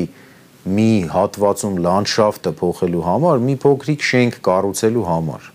[0.78, 5.50] մի հատվածում լանդշաֆտը փոխելու համար, մի փոքրիկ շենք կառուցելու համար։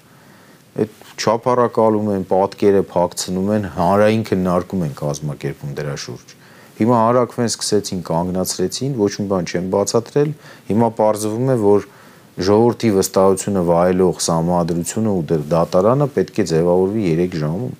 [0.78, 6.38] Այդ չափարակալում են, պատկերը փակցնում են, հանրային քննարկում են կազմակերպում դրա շուրջ
[6.79, 10.33] Հիմա հարակվեն սկսեցին կանգնացրեցին, ոչ մի բան չեն բացատրել։
[10.69, 11.87] Հիմա պարզվում է, որ
[12.38, 17.73] ժողովրդի վստահությունը վայելող համադրությունը ու դատարանը պետք է ձևավորվի 3 ժամում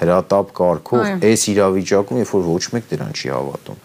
[0.00, 3.80] հրատապ կարգով այս իրավիճակում, երբ որ ոչ մեկ դրան չի հավատում։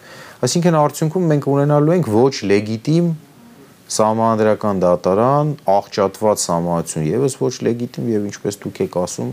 [0.46, 3.10] Այսինքն արդյունքում մենք ունենալու ենք ոչ լեգիտիմ
[3.96, 9.30] համանդրական դատարան, աղճատված համացություն եւս ոչ լեգիտիմ եւ ինչպես դուք եք ասում,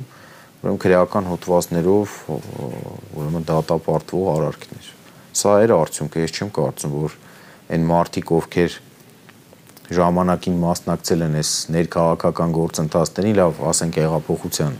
[0.61, 4.92] ուրեմն քրեական հոդվածներով ուրեմն դատապարտվող արարքներ։
[5.33, 7.15] Սա էր արդյունքը, ես չեմ կարծում, որ
[7.73, 8.75] այն մարտիկ, ովքեր
[9.97, 14.77] ժամանակին մասնակցել են այս ներքաղաքական գործընթացներին, լավ, ասենք հեղափոխության,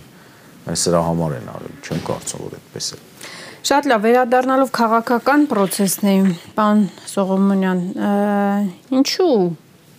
[0.74, 3.02] այս սրա համար են արել, չեմ կարծում, որ այդպես է։
[3.64, 6.82] Շատ լավ, վերադառնալով քաղաքական process-ներին, պան
[7.14, 7.84] Սողոմոնյան,
[9.00, 9.36] ինչու,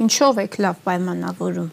[0.05, 1.71] ինչով եք լավ պայմանավորում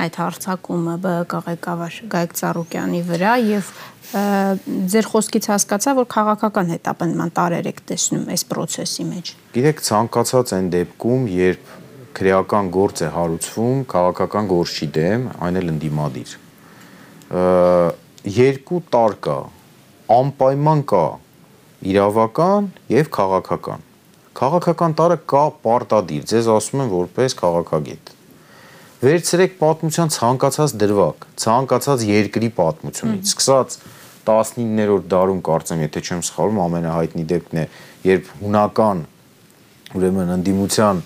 [0.00, 3.70] այդ հարցակումը ԲԿ ղեկավար Գայք Ծառուկյանի վրա եւ
[4.10, 10.70] ձեր խոսքից հասկացա, որ քաղաքական հետապնդման տարեր եք տեսնում այս process-ի մեջ։ Գիտեք, ցանկացած այն
[10.74, 11.70] դեպքում, երբ
[12.18, 16.32] քրեական գործ է հարուցվում քաղաքական գործի դեմ, այն էլ ընդդիմադիր։
[18.40, 19.38] Երկու տար կա,
[20.18, 21.04] անպայման կա
[21.90, 23.86] իրավական եւ քաղաքական։
[24.40, 28.16] Քաղաքական տարը կա պարտադիր, ձեզ ասում են որպես քաղաքագետ
[29.00, 33.76] վերցրեք պատմության ցանկացած դրվագ, ցանկացած երկրի պատմությունից, սկսած
[34.28, 37.64] 19-րդ դարում կարծեմ, եթե չեմ սխալվում, ամենահայտնի դեպքն է,
[38.10, 39.00] երբ հունական
[39.96, 41.00] ուրեմն ընդդիմության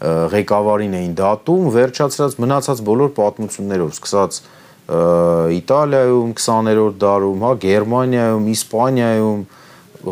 [0.00, 4.38] ղեկավարին էին դատում, վերջացրած մնացած բոլոր պատմություններով, սկսած
[5.60, 9.42] Իտալիայում 20-րդ դարում, հա, Գերմանիայում, Իսպանիայում,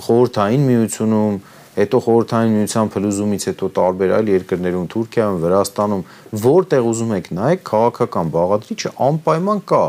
[0.09, 1.38] խորհրդային միությունում,
[1.79, 6.03] հետո խորհրդային միության փլուզումից հետո տարբեր այլ երկրներում, Թուրքիայում, Վրաստանում,
[6.49, 9.85] որտեղ ուզում եք նայեք, քաղաքական բաղադրիչը անպայման կա։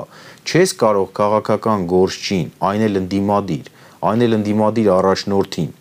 [0.49, 3.73] Չես կարող քաղաքական գործչին, այն էլ ընդդիմադիր,
[4.09, 5.71] այն էլ ընդդիմադիր առաջնորդին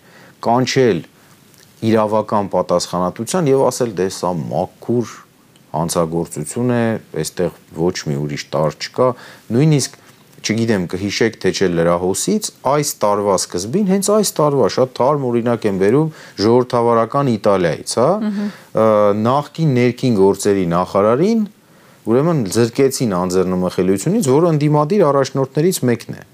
[0.44, 1.00] կանչել
[1.88, 5.14] իրավական պատասխանատվության եւ ասել դե սա մաքուր
[5.74, 6.82] հանցագործություն է,
[7.22, 9.08] այստեղ ոչ մի ուրիշ տար չկա,
[9.54, 9.98] նույնիսկ
[10.38, 15.78] չգիտեմ կհիշեք թե չէ լրահոսից այս տարվա սկզբին հենց այս տարվա շատ թարմ օրինակ եմ
[15.82, 16.08] վերում
[16.44, 18.08] ժողովրդավարական Իտալիայից, հա,
[19.28, 21.44] նախկին ներքին գործերի նախարարին
[22.08, 26.26] ուրեմն զրկեցին անձեռնմխելիությունից, որը ընդդիմադիր առաջնորդներից մեկն է։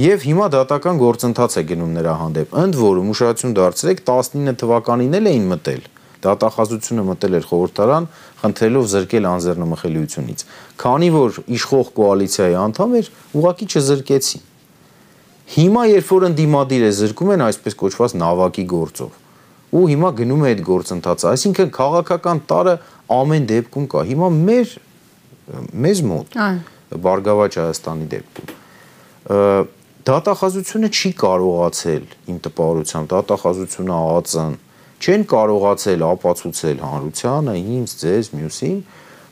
[0.00, 5.28] Եվ հիմա դատական գործընթաց է գնում նրա հանդեպ։ Ընդ որում ուշադրություն դարձրեք 19 թվականին էլ
[5.34, 5.82] էին մտել
[6.24, 8.06] դատախազությունը մտել էր խորհրդարան,
[8.40, 10.44] խնդրելով զրկել անձեռնմխելիությունից։
[10.80, 14.46] Քանի որ իշխող կոալիցիայի անդամ էր, ուղակի չզրկեցին։
[15.50, 19.18] Հիմա երբ որ ընդդիմադիր է զրկում են այսպես կոչված նավակի գործով։
[19.70, 22.74] Ու հիմա գնում է այդ գործընթացը, այսինքն քաղաքական տարը
[23.16, 24.72] ամեն դեպքում կա։ Հիմա մեր
[25.84, 26.38] մեզ մոտ
[27.04, 28.56] Բարգավաճ Հայաստանի դեպքում
[30.10, 34.54] դատախազությունը չի կարողացել իմ տպավորությամբ դատախազությունը ԱԱԾ-ն
[35.00, 38.78] չեն կարողացել ապացուցել հանրությանը, ինձ, ձեզ, մյուսին,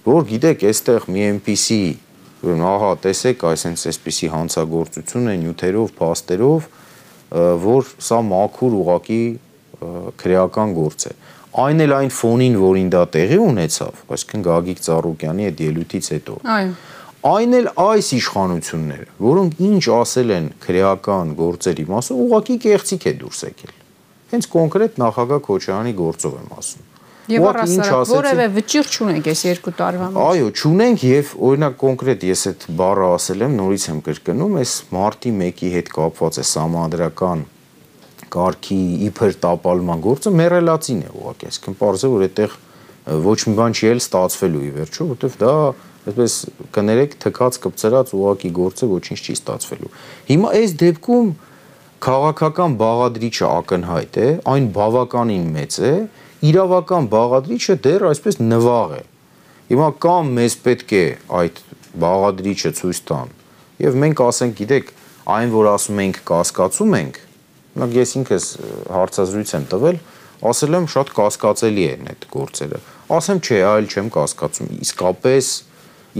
[0.09, 1.83] որ գիտեք, այստեղ մի այնպիսի
[2.39, 6.69] ուրեմն ահա տեսեք այսենց այսպիսի հանցագործություն է նյութերով, փաստերով,
[7.69, 9.23] որ սա մաքուր ուղակի
[10.23, 11.17] քրեական գործ է
[11.59, 16.71] այն էլ այն ֆոնին, որին դա տեղի ունեցավ, այսինքն Գագիկ Ծառուկյանի այդ ելույթից հետո։ Այո։
[17.29, 23.41] Այն էլ այս իշխանությունները, որոնք ինչ ասել են քրեական գործերի մասով, ուղակի կեղծիք է դուրս
[23.49, 23.73] եկել
[24.33, 26.87] հենց կոնկրետ նախագահ Քոչարյանի գործով եմ ասում։
[27.29, 32.45] Եվ առասարակ որևէ վճիռ չունենք այս երկու տարվա մեջ։ Այո, չունենք եւ օրինակ կոնկրետ ես
[32.49, 37.45] այդ բառը ասել եմ, նորից եմ կրկնում, այս մարտի 1-ի հետ կապված է համանդրական
[38.33, 42.57] կարգի իբր տապալման գործը մերելացին է ուղղակի, այսինքն parze որ այդտեղ
[43.29, 45.53] ոչ մի բան չի էլ ստացվելու ի վերջո, որովհետեւ դա
[46.09, 46.35] այսպես
[46.77, 49.91] կներեք թքած կպծրած ուղակի գործը ոչինչ չի ստացվելու։
[50.29, 51.31] Հիմա այս դեպքում
[52.05, 55.93] քաղաքական բաղադրիչը ակնհայտ է, այն բավականին մեծ է,
[56.49, 59.01] իրավական բաղադրիչը դեռ այսպես նվաղ է։
[59.69, 61.05] Հիմա կամ մեզ պետք է
[61.39, 61.59] այդ
[62.05, 63.33] բաղադրիչը ցույց տան,
[63.83, 64.93] եւ մենք ասենք, գիտեք,
[65.39, 67.19] այն որ ասում ենք կասկածում ենք,
[67.79, 68.47] նույնիսկ ես ինքս
[68.95, 69.99] հարցազրույց եմ տվել,
[70.49, 72.81] ասել եմ շատ կասկածելի են այդ գործերը։
[73.19, 75.51] Ասեմ, չէ, այլ չեմ կասկածում։ Իսկապես,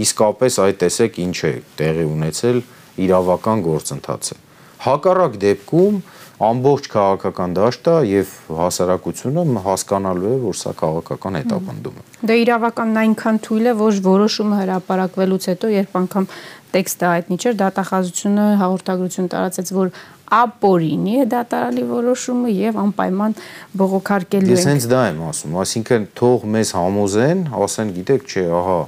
[0.03, 2.61] իսկապես այդ տեսեք ինչ է տեղի ունեցել
[3.05, 4.39] իրավական գործընթացը։
[4.79, 6.01] Հակառակ դեպքում
[6.39, 12.99] ամբողջ քաղաքական դաշտը եւ հասարակությունը հասկանալու է, որ սա քաղաքական հետապնդում է։ Դա դե իրավականն
[13.01, 16.29] այնքան թույլ է, որ որոշումը հրապարակվելուց հետո, երբ անգամ
[16.69, 19.91] տեքստը հայտնի չէր, դատախազությունը հաղորդագրություն տարածեց, որ
[20.39, 23.37] ապօրինի է դատարանի որոշումը եւ անպայման
[23.81, 28.79] բողոքարկելու ենք։ Ես հենց դա եմ ասում, այսինքն թող մեզ համոզեն, ասեն, գիտեք, չէ, ահա,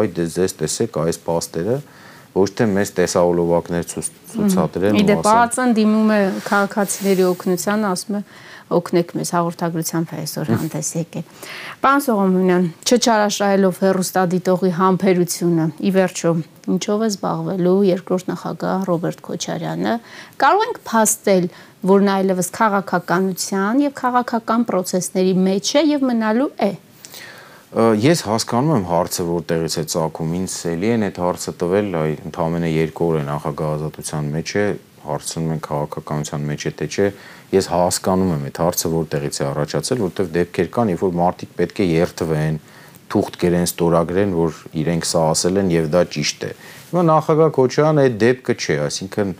[0.00, 1.99] այ դե ձեզ տեսեք այս փաստերը, դե
[2.34, 8.22] ոչ թե մեզ տեսաոլովակներ ցուցադրեն ու ասեն։ Իդեպ ԱԱՑ-ն դիմում է քաղաքացիների օգնության, ասում է
[8.70, 11.24] օգնեք մեզ հաղորդագրությամբ այսօր հանդես եկել։
[11.82, 16.32] Պարոն Սողոմոնյան, չչարաշահելով հերոստադիտողի համբերությունը, ի վերջո,
[16.70, 19.94] ինչով է զբաղվելու երկրորդ նախագահ Ռոբերտ Քոչարյանը,
[20.44, 21.50] կարող ենք փաստել,
[21.90, 26.72] որ նա այլևս քաղաքականության եւ քաղաքական process-ների մեջ է եւ մնալու է։
[27.70, 32.70] Ես հասկանում եմ հարցը որտեղից է ցակում։ Ինձ էլի են այդ հարցը տվել, այ ընդամենը
[32.74, 34.64] 2 օր է նախագահ ազատության մեջ է,
[35.04, 37.06] հարցնում են քաղաքականության մեջ է թե չէ։
[37.54, 41.78] Ես հասկանում եմ այդ հարցը որտեղից է առաջացել, որտեղ դեպքեր կան, երբ որ մարդիկ պետք
[41.78, 42.60] է երթվեն,
[43.14, 46.52] թուղթ գրեն, ստորագրեն, որ իրենք սա ասել են եւ դա ճիշտ է։
[46.90, 49.34] Հիմա նախագահ Քոչարյանը այդ դեպքը չէ, այսինքն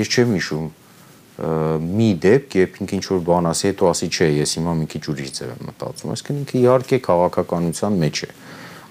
[0.00, 0.66] ես չեմ հիշում
[1.36, 5.02] մի դեպք, երբ ինքը ինչ որ բան ասի, հետո ասի, չէ, ես հիմա մի քիչ
[5.12, 8.28] ուրիշ ձև եմ մտածում։ Այսինքն ինքը իհարկե քաղաքականության մեջ է։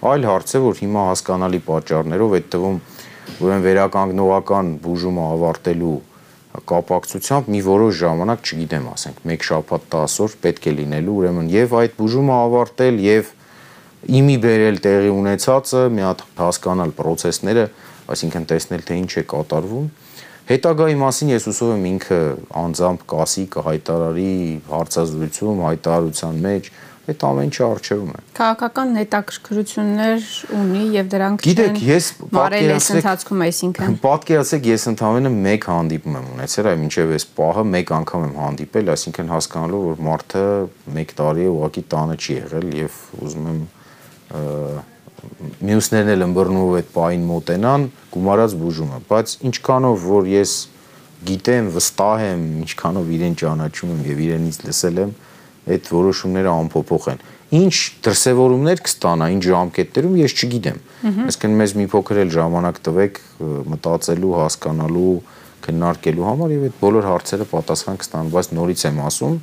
[0.06, 2.78] Այլ հարց է, որ հիմա հասկանալի պատճառներով այդ տվում
[3.46, 5.96] ուրեմն վերականգնողական բուժումը ավարտելու
[6.70, 11.76] կապակցությամբ մի որոշ ժամանակ, չգիտեմ, ասենք 1 շաբաթ 10 օր պետք է լինելու, ուրեմն եւ
[11.82, 13.34] այդ բուժումը ավարտել եւ
[14.06, 17.66] իմի բերել տեղի ունեցածը, մի հատ հասկանալ process-ները,
[18.16, 19.88] այսինքն տեսնել թե ինչ է կատարվում
[20.46, 22.18] Հետագայի մասին ես ուսով եմ ինքը
[22.62, 24.34] անձամբ կասի կհայտարարի
[24.70, 26.70] հարցազրույցում, հայտարարության մեջ,
[27.06, 30.30] այդ ամեն ինչը արժևում է։ Քաղաքական հետաքրքրություններ
[30.60, 36.70] ունի եւ դրանք Գիտեք, ես պատկերացրեք ընթացքում այսինքն պատկերացեք ես ընդհանրապես մեկ հանդիպում եմ ունեցել,
[36.70, 40.46] այ մինչև այս պահը մեկ անգամ եմ հանդիպել, այսինքն հասկանալու որ մարդը
[41.06, 43.64] 1 տարի ուղակի տանը չի եղել եւ ուզում եմ
[45.66, 47.86] մյուսներն էլ ըմբռնումով այդ պահին մոտենան,
[48.16, 50.56] գումարած բուժումը, բայց ինչքանով որ ես
[51.26, 55.14] գիտեմ, վստահ եմ, ինչքանով իրեն ճանաչում եմ եւ իրենից լսել եմ,
[55.76, 57.24] այդ որոշումները անփոփոխ են։
[57.56, 60.80] Ինչ դրսևորումներ կստանա, ինչ ժամկետներում ես չգիտեմ։
[61.26, 63.20] Այսինքն մեզ մի փոքր էլ ժամանակ տվեք
[63.74, 65.16] մտածելու, հասկանալու,
[65.66, 69.40] քննարկելու համար եւ այդ բոլոր հարցերը պատասխան կստանան, բայց նորից եմ ասում,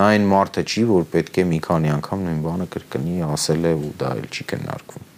[0.00, 3.76] նա այն մարդը չի, որ պետք է մի քանի անգամ նույն բանը կրկնի, ասել է
[3.78, 5.09] ու դա էլ չի քննարկվում։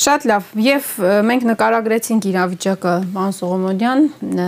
[0.00, 0.86] Շատ լավ, եւ
[1.28, 4.06] մենք նկարագրեցինք իրավիճակը Ման Սողոմոնյան,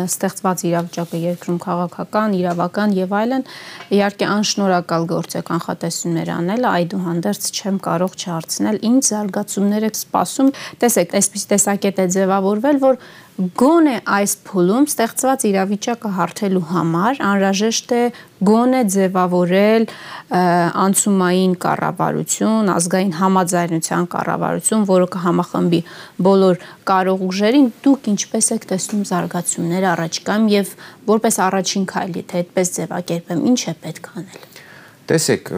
[0.09, 3.45] ստեղծված իրավիճակը երկրում քաղաքական, իրավական եւ այլն,
[3.93, 11.15] իհարկե անշնորհակալ գործ է կանխատեսումներ անել, այդուհանդերձ չեմ կարող չհարցնել, ինչ զարգացումներ եք սպասում։ Տեսեք,
[11.21, 12.99] այսպես տեսակետ է ձևավորվել, որ
[13.35, 18.03] գոնե այս փուլում ստեղծված իրավիճակը հարթելու համար անհրաժեշտ է
[18.47, 19.87] գոնե ձևավորել
[20.85, 25.83] անցումային կառավարություն, ազգային համաձայնության կառավարություն, որը կհամախմբի
[26.31, 30.75] բոլոր կարող ուժերին, դուք ինչպես եք տեսնում զարգացումները առաջկայում եւ
[31.11, 34.54] որպես առաջին քայլի թե այդպես ձևակերպեմ, ինչ է պետք անել։
[35.05, 35.51] Տեսեք,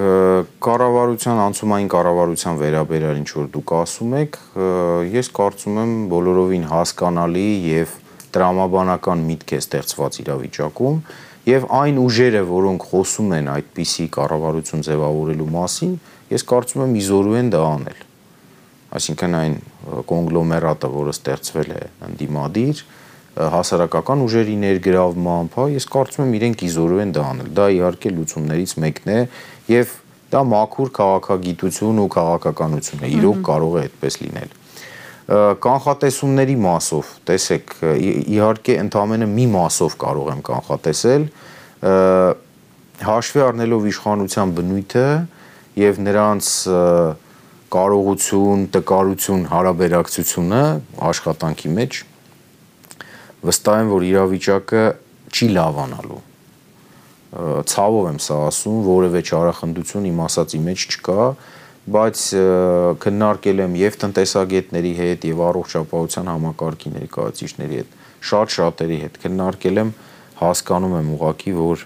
[0.59, 4.39] կառավարության անցումային կառավարության վերաբերյալ ինչ որ դուք ասում եք,
[5.13, 7.93] ես կարծում եմ բոլորովին հասկանալի եւ
[8.35, 10.99] տրամաբանական միտք է ստեղծված իրավիճակում
[11.47, 15.95] եւ այն ուժերը, որոնք խոսում են այդպիսի կառավարություն ձևավորելու մասին,
[16.35, 18.05] ես կարծում եմ իզորու են դա անել։
[18.99, 19.57] Այսինքն այն
[20.11, 22.83] կոնգլոմերատը, որը ստեղծվել է ընդդիմադիր,
[23.37, 28.77] հասարակական ուժերի ներգրավմամբ, հա, ես կարծում եմ իրենք իզորու են դա անել։ Դա իհարկե լուծումներից
[28.87, 29.19] մեկն է
[29.73, 29.97] եւ
[30.33, 34.55] դա մաքուր քաղաքագիտություն ու քաղաքականություն է։ Իրոք կարող է այդպես լինել
[35.27, 37.73] կանխատեսումների մասով, տեսեք,
[38.31, 41.25] իհարկե ընդամենը մի մասով կարող եմ կանխատեսել,
[43.07, 45.09] հաշվի առնելով իշխանության բնույթը
[45.83, 46.51] եւ նրանց
[47.75, 50.63] կարողություն, տկարություն, հարաբերակցությունը
[51.11, 51.99] աշխատանքի մեջ
[53.45, 54.85] վստահ եմ, որ իրավիճակը
[55.37, 56.23] չի լավանալու։
[57.69, 61.27] Ցավով եմ սա ասում, որևէ չարախնդություն իմ ասածի մեջ չկա,
[61.97, 62.23] բայց
[63.03, 67.93] քննարկել եմ եւ տնտեսագետների հետ եւ առողջապահության համակարգի ներկայացուցիչների հետ,
[68.31, 69.93] շատ շատերի հետ քննարկել եմ,
[70.41, 71.85] հասկանում եմ ուղղակի, որ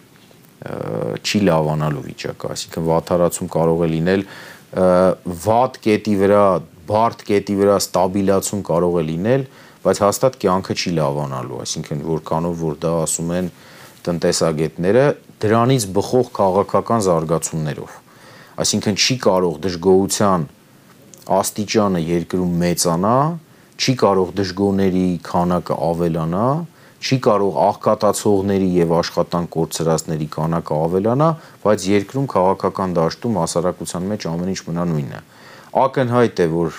[1.20, 4.24] չի լավանալու վիճակը, այսինքն վատթարացում կարող է լինել
[4.70, 6.44] վատ կետի վրա,
[6.90, 9.46] բարդ կետի վրա ստաբիլացում կարող է լինել,
[9.80, 13.46] բայց հաստատ կյանքը չի լավանալու, այսինքն որքանով որ դա ասում են
[14.04, 15.04] տնտեսագետները,
[15.40, 17.94] դրանից բխող քաղաքական զարգացումներով։
[18.60, 20.44] Այսինքն չի կարող դժգոհության
[21.40, 23.16] աստիճանը երկրում մեծանա,
[23.80, 26.46] չի կարող դժգոհների քանակը ավելանա,
[27.00, 31.28] չի կարող աղքատացողների եւ աշխատանք կորցրածների քանակը ավելանա,
[31.64, 35.22] բայց երկրում քաղաքական դաշտում հասարակության մեջ ամեն ինչ մնա նույնն է
[35.70, 36.76] ակնհայտ է որ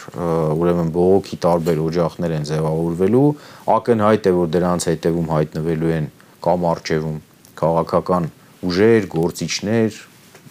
[0.59, 3.27] ուրեմն բողոքի տարբեր օջախներ են ձևավորվելու
[3.71, 6.09] ակնհայտ է որ դրանց հետևում հայտնվելու են
[6.43, 7.19] կամ արժևում
[7.61, 8.27] քաղաքական
[8.67, 10.01] ուժեր, գործիչներ,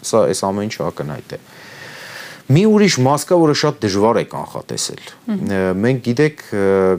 [0.09, 1.40] սա այս ամեն ինչը ակնհայտ է։
[2.50, 5.05] Մի ուրիշ մաս կա, որը շատ դժվար է կանխատեսել։
[5.85, 6.40] Մենք գիտեք,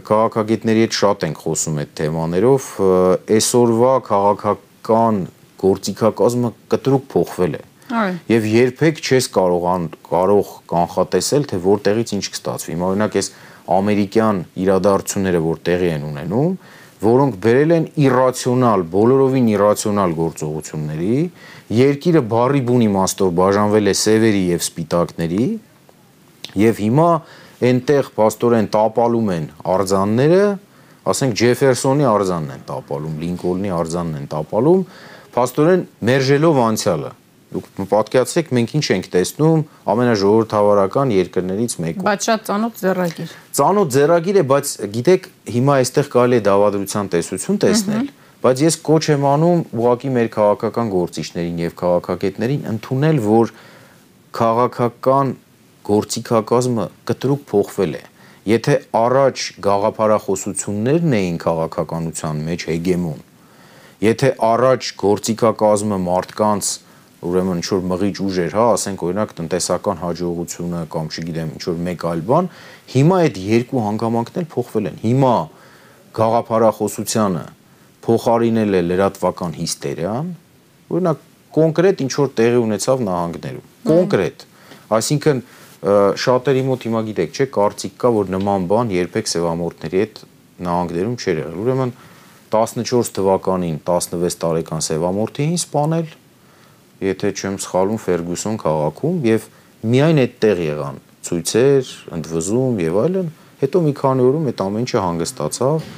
[0.07, 2.69] քաղաքագետների հետ շատ ենք խոսում այդ թեմաներով,
[3.35, 5.19] այսօրվա քաղաքական
[5.65, 7.63] գործիքակազմը կտրուկ փոխվել է
[8.31, 13.29] Եվ երբեք չես կարողան կարող կանխատեսել, թե որտեղից ինչ կստացվի։ Հիմա օրինակ այս
[13.75, 16.53] ամերիկյան իրադարձությունները, որ տեղի են ունենում,
[17.01, 21.19] որոնք բերել են իրացիոնալ, բոլորովին իրացիոնալ գործողությունների,
[21.81, 25.45] երկիրը բարի բուն իմաստով բաժանվել է սևերի եւ սպիտակների,
[26.61, 27.09] եւ հիմա
[27.71, 30.43] այնտեղ աստորեն տապալում են արձանները,
[31.11, 34.85] ասենք Ջեֆերսոնի արձանն են տապալում, Լինկոլնի արձանն են տապալում,
[35.41, 37.11] աստորեն մերժելով անցյալը
[37.51, 44.37] Դուք պատկերացրեք մենք ինչ ենք տեսնում ամենաժողովրդավարական երկրներից մեկում։ Բայց շատ ծանոթ ձեռագիր։ Ծանոթ ձեռագիր
[44.39, 48.05] է, բայց գիտեք, հիմա այստեղ կարելի է դավադրության տեսություն տեսնել,
[48.41, 53.51] բայց ես կոչ եմ անում ուղղակի մեր քաղաքական գործիչներին եւ քաղաքագետներին ընդունել, որ
[54.31, 55.33] քաղաքական
[55.91, 58.03] գործիքակազմը կտրուկ փոխվել է։
[58.47, 63.19] Եթե առաջ գաղափարախոսություններն էին քաղաքականության մեջ հեգեմոն,
[64.01, 66.71] եթե առաջ գործիքակազմը մարդկանց
[67.21, 72.05] ուրեմն ինչ որ մղիչ ուժեր, հա, ասենք օրինակ տնտեսական հաջողությունը կամ չգիտեմ, ինչ որ մեկ
[72.11, 72.51] այլ բան,
[72.91, 75.35] հիմա այդ երկու հանգամանքն էլ փոխվել են։ Հիմա
[76.17, 77.43] գաղափարախոսությանը
[78.01, 80.31] փոխարինել է լրատվական հիստերիան,
[80.91, 81.27] օրինակ
[81.61, 84.47] կոնկրետ ինչ որ տեղի ունեցավ նահանգներում։ Կոնկրետ
[84.91, 85.41] Այսինքն
[86.21, 90.17] շատերի մոտ հիմա գիտեք, չէ, կարծիք կա, որ նման բան երբեք սևամորտների հետ
[90.67, 91.93] նահանգներում չէր եղել։ Ուրեմն
[92.51, 96.11] 14 թվականին 16 տարեկան սևամորթի էին սպանել,
[97.01, 99.47] եթե չեմ սխալվում Ֆերգուսոն քաղաքում եւ
[99.91, 103.29] միայն այդտեղ եղան ցույցեր, ընդվզում եւ այլն,
[103.61, 105.89] հետո մի քանի օրում այդ ամեն ինչը հանգստացավ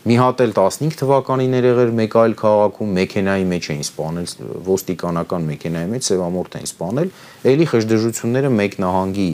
[0.00, 4.30] մի հատ էլ 15 թվականին եղեր մեկ այլ քաղաքում մեքենայի մեջ էին սպանել
[4.64, 7.10] ոստիկանական մեքենայի մեջ սևամորթ էին սպանել
[7.50, 9.28] ելի խժդժությունները մեկ նահանգի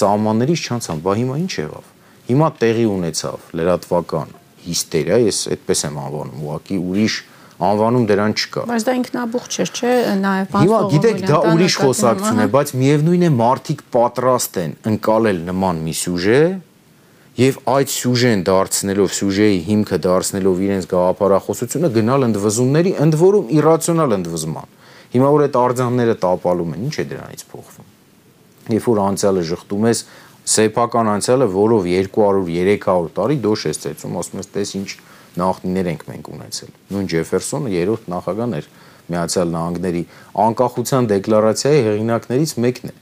[0.00, 1.88] սահմաններից չանցան բա հիմա ինչ եղավ
[2.28, 4.36] հիմա տեղի ունեցավ լրատվական
[4.68, 7.16] հիստերիա ես այդպես եմ անվանում ուղղակի ուրիշ
[7.60, 12.48] անվանում դրան չկա բայց դա ինքնաբուխ չէր չէ նաև Հիմա գիտեք դա ուրիշ խոսակցություն է
[12.56, 16.40] բայց միևնույն է մարդիկ պատրաստ են ընկալել նման մի սյուժե
[17.40, 24.74] եւ այդ սյուժեն դարձնելով սյուժեի հիմքը դարձնելով իրենց գաղափարախոսությունը գնալ ընդվզումների ընդ որում իրացիոնալ ընդվզման
[25.14, 30.02] հիմա որ այդ արձանները տապալում են ինչ է դրանից փոխվում երբ որ անցյալը շղթում ես
[30.50, 34.90] սեփական անցյալը որով 200-300 տարի դոշ ես ծեցում ասում ես տես ինչ
[35.40, 38.72] նախնիներ ենք մենք ունեցել նույն Ջեֆերսոնը երրորդ նախագահն էր
[39.10, 40.02] Միացյալ Նահանգների
[40.46, 42.98] անկախության դեկլարացիայի հեղինակներից մեկն է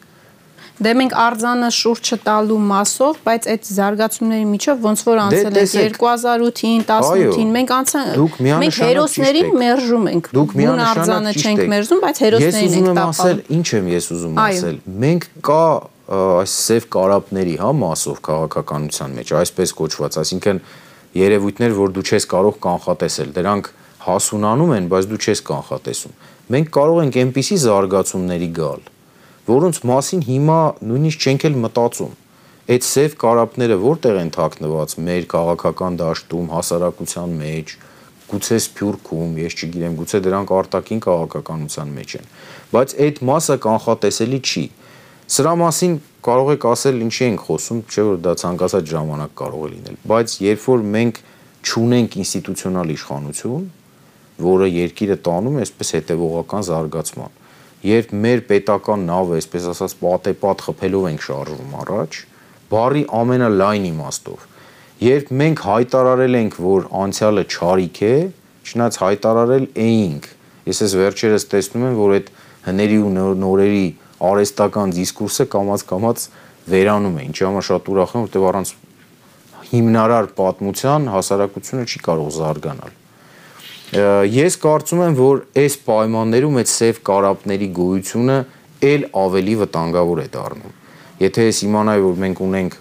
[0.79, 5.65] Դե մենք արձանը շուրջ չտալու մասով, բայց այդ զարգացումների միջով ոնց որ դե անցել է
[5.99, 8.13] 2008-ին, 18-ին, մենք անցան
[8.63, 13.91] մենք հերոսներին մերժում ենք։ Դուք միանշանակ արձանը չենք մերժում, բայց հերոսներին ենք տապալում։ Ինչ եմ
[13.99, 15.63] ես ուզում ասել։ Մենք կա
[16.09, 20.63] այս սև կարապների հա մասով քաղաքականության մեջ, այսպես կոչված, այսինքն
[21.17, 23.71] երևույթներ, որ դու չես կարող կանխատեսել, դրանք
[24.05, 26.15] հասունանում են, բայց դու չես կանխատեսում։
[26.49, 28.83] Մենք կարող ենք այնպիսի զարգացումների գալ,
[29.49, 32.17] որոնց մասին հիմա նույնիսկ չենք էլ մտածում։
[32.69, 37.71] Այդ սև կարապները որտեղ են թաքնված մեր քաղաքական դաշտում, հասարակության մեջ,
[38.29, 42.27] գուցե Սփյուռքում, ես չգիտեմ, գուցե դրանք արտաքին քաղաքականության մեջ են։
[42.75, 44.65] Բայց այդ մասը կանխատեսելի չի։
[45.29, 49.69] Սրա մասին կարող եք ասել ինչի ենք խոսում, չէ՞ որ դա ցանկացած ժամանակ կարող է
[49.75, 51.21] լինել, բայց երբ որ մենք
[51.69, 53.67] չունենք ինստիտուցիոնալ իշխանություն,
[54.47, 57.37] որը երկիրը տանում է այսպես հետևողական զարգացման,
[57.91, 62.19] երբ մեր պետական նավը, այսպես ասած, պատեպատ խփելով ենք շարժվում առաջ,
[62.73, 64.49] բարի ամենալայն իմաստով։
[65.05, 68.17] Երբ մենք հայտարարել ենք, որ անցյալը չարիք է,
[68.65, 70.35] չնայած հայտարարել էինք։
[70.73, 72.37] Ես ես վերջերս տեսնում եմ, որ այդ
[72.69, 73.13] հների ու
[73.45, 73.89] նորերի
[74.19, 76.29] արեստական դիսկուրսը կամած-կամած
[76.69, 78.73] վերանում է, ինչի համար շատ ուրախ եմ, որտեղ առանց
[79.69, 82.97] հիմնարար պատմության հասարակությունը չի կարող զարգանալ
[83.89, 88.37] ես կարծում եմ, որ այս պայմաններում այդ սև կարապների գոյությունը
[88.85, 90.75] ել ավելի վտանգավոր է դառնում։
[91.25, 92.77] Եթե ես իմանայի, որ մենք ունենք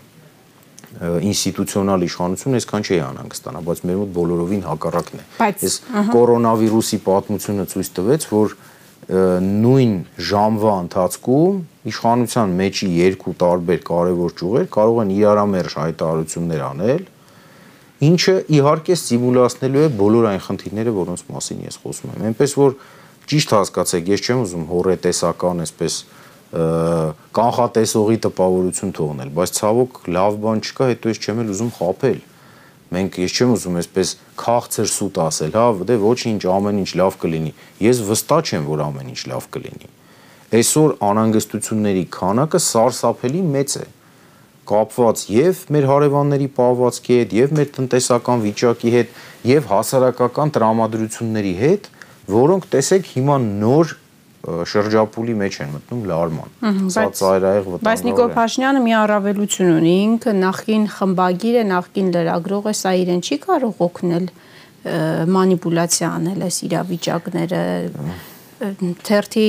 [0.97, 5.75] ինստիտուցիոնալ իշխանություն, այսքան չի անհանգստանա, բայց մեր մոտ բոլորովին հակառակն է։ Այս
[6.11, 8.55] կորոնավիրուսի պատմությունը ցույց տվեց, որ
[9.07, 17.05] նույն ժամվա ընթացքում իշխանության մեջի երկու տարբեր կարևոր ճյուղեր կարող են իրարամերժ հայտարարություններ անել,
[18.07, 22.75] ինչը իհարկե ստիմուլացնելու է բոլոր այն խնդիրները, որոնց մասին ես խոսում եմ։ Էնպես որ
[23.31, 25.95] ճիշտ հասկացեք, ես չեմ ուզում հորետեսական այսպես
[27.37, 32.19] կանխատեսողի տպավորություն թողնել, բայց ցավոք լավ բան չկա, հետո ես չեմ էլ ուզում խაფել։
[32.87, 37.51] Մենք ես չեմ ուզում այսպես քաղցր սուտ ասել, հա, դե ոչինչ, ամեն ինչ լավ կլինի։
[37.83, 39.89] Ես վստահ չեմ, որ ամեն ինչ լավ կլինի։
[40.57, 43.85] Այսօր անհանգստությունների քանակը սարսափելի մեծ է
[44.67, 49.13] կապված եւ մեր հարևանների պահվածքի հետ, եւ մեր տնտեսական վիճակի հետ,
[49.47, 51.89] եւ հասարակական տրամադրությունների հետ,
[52.31, 53.93] որոնք տեսեք հիմա նոր
[54.47, 56.49] շրջապուլի մեջ են մտնում լարման։
[56.93, 62.11] Սա ծայրահեղ վտանգավոր է։ Բայց Նիկոլ Փաշինյանը մի առավելություն ունի, ինքը նախին խմբագիր է, նախին
[62.15, 64.27] լրագրող է, սա իրեն չի կարող օգնել
[65.37, 67.61] մանիպուլյացիա անել այս իրավիճակները
[69.07, 69.47] թերթի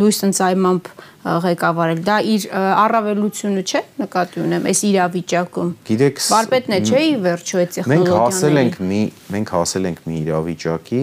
[0.00, 0.88] լույս ընծայմամբ
[1.44, 7.60] ղեկավարել։ Դա իր առավելությունը չէ, նկատի ունեմ, այս իրավիճակում։ Գիտեք, վարպետն է, չէ՞ ի վերջո
[7.60, 9.00] այդ տեխնոլոգիաները։ Մենք հասել ենք մի
[9.34, 11.02] մենք հասել ենք մի իրավիճակի,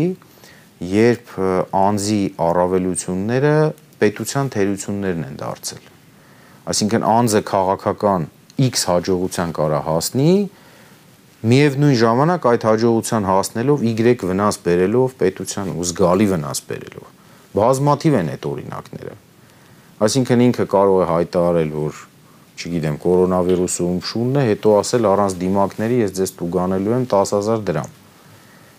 [0.84, 1.34] երբ
[1.82, 3.54] անձի առավելությունները
[4.02, 5.86] պետության թերություններն են դարձել։
[6.68, 8.28] Այսինքն անձը քաղաքական
[8.68, 10.32] X հաջողության կարա հասնի,
[11.48, 17.14] միևնույն ժամանակ այդ հաջողության հասնելով Y վնաս բերելով պետության ու զգալի վնաս բերելով
[17.58, 19.14] բազմաթիվ են այդ օրինակները։
[20.08, 22.02] Այսինքն ինքը կարող է հայտարարել, որ
[22.58, 27.96] չգիտեմ, կորոնավիրուսը ումշունն է, հետո ասել առանց դիմակների ես ձեզ տուգանելու եմ 10000 դրամ։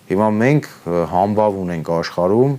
[0.08, 0.68] Հիմա մենք
[1.12, 2.54] համբավ ունենք աշխարհում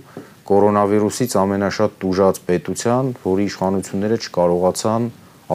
[0.50, 5.08] կորոնավիրուսից ամենաշատ տուժած պետության, որի իշխանությունները չկարողացան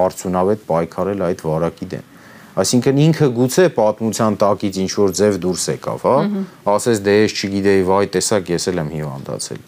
[0.05, 2.11] արդյունավետ պայքարել այդ վարակի դեմ։
[2.55, 6.43] Այսինքն ինքը գուցե պատմության տակից ինչ որ ձև դուրս եկավ, հա,
[6.75, 9.63] ասես դե ես չգիտեի, վայ, տեսակ ես էլ եմ հիվանդացել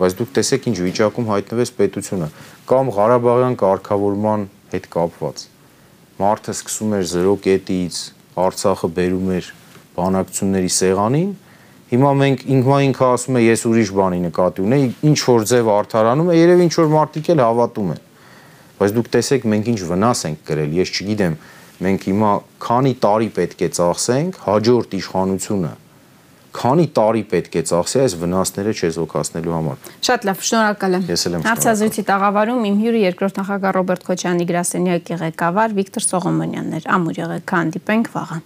[0.00, 2.26] բայց դուք տեսեք ինչ վիճակում հայտնվեց պետությունը
[2.70, 5.42] կամ Ղարաբաղյան կարգավորման հետ կապված
[6.20, 7.98] մարդը սկսում էր 0 կետից
[8.40, 9.50] Արցախը բերում էր
[9.98, 11.34] բանակցությունների սեղանին
[11.90, 16.30] Հիմա մենք ինքնա ինքը ասում է ես ուրիշ բանի նկատի ունեի, ինչ որ ձև արդարանում
[16.30, 18.02] է, երևի ինչ որ մարդիկ էլ հավատում են։
[18.80, 21.36] Բայց դուք տեսեք մենք ինչ վնաս ենք կրել, ես չգիտեմ,
[21.90, 22.32] մենք հիմա
[22.70, 25.72] քանի տարի պետք է ծախսենք հաջորդ իշխանությունը
[26.50, 31.36] քանի տարի պետք է ծախսի այս վնասները չեզոքացնելու համար։ Շատ լավ, շնորհակալ եմ։ Ես էլ
[31.38, 37.20] եմ Հարցազրույցի տաղավարում իմ հյուրը երկրորդ նախագահ Ռոբերտ Քոչյանի գրասենյակի ղեկավար Վիկտոր Սողոմոնյանն էր։ Ամուր
[37.20, 38.40] եղեք, հանդիպենք վաղը։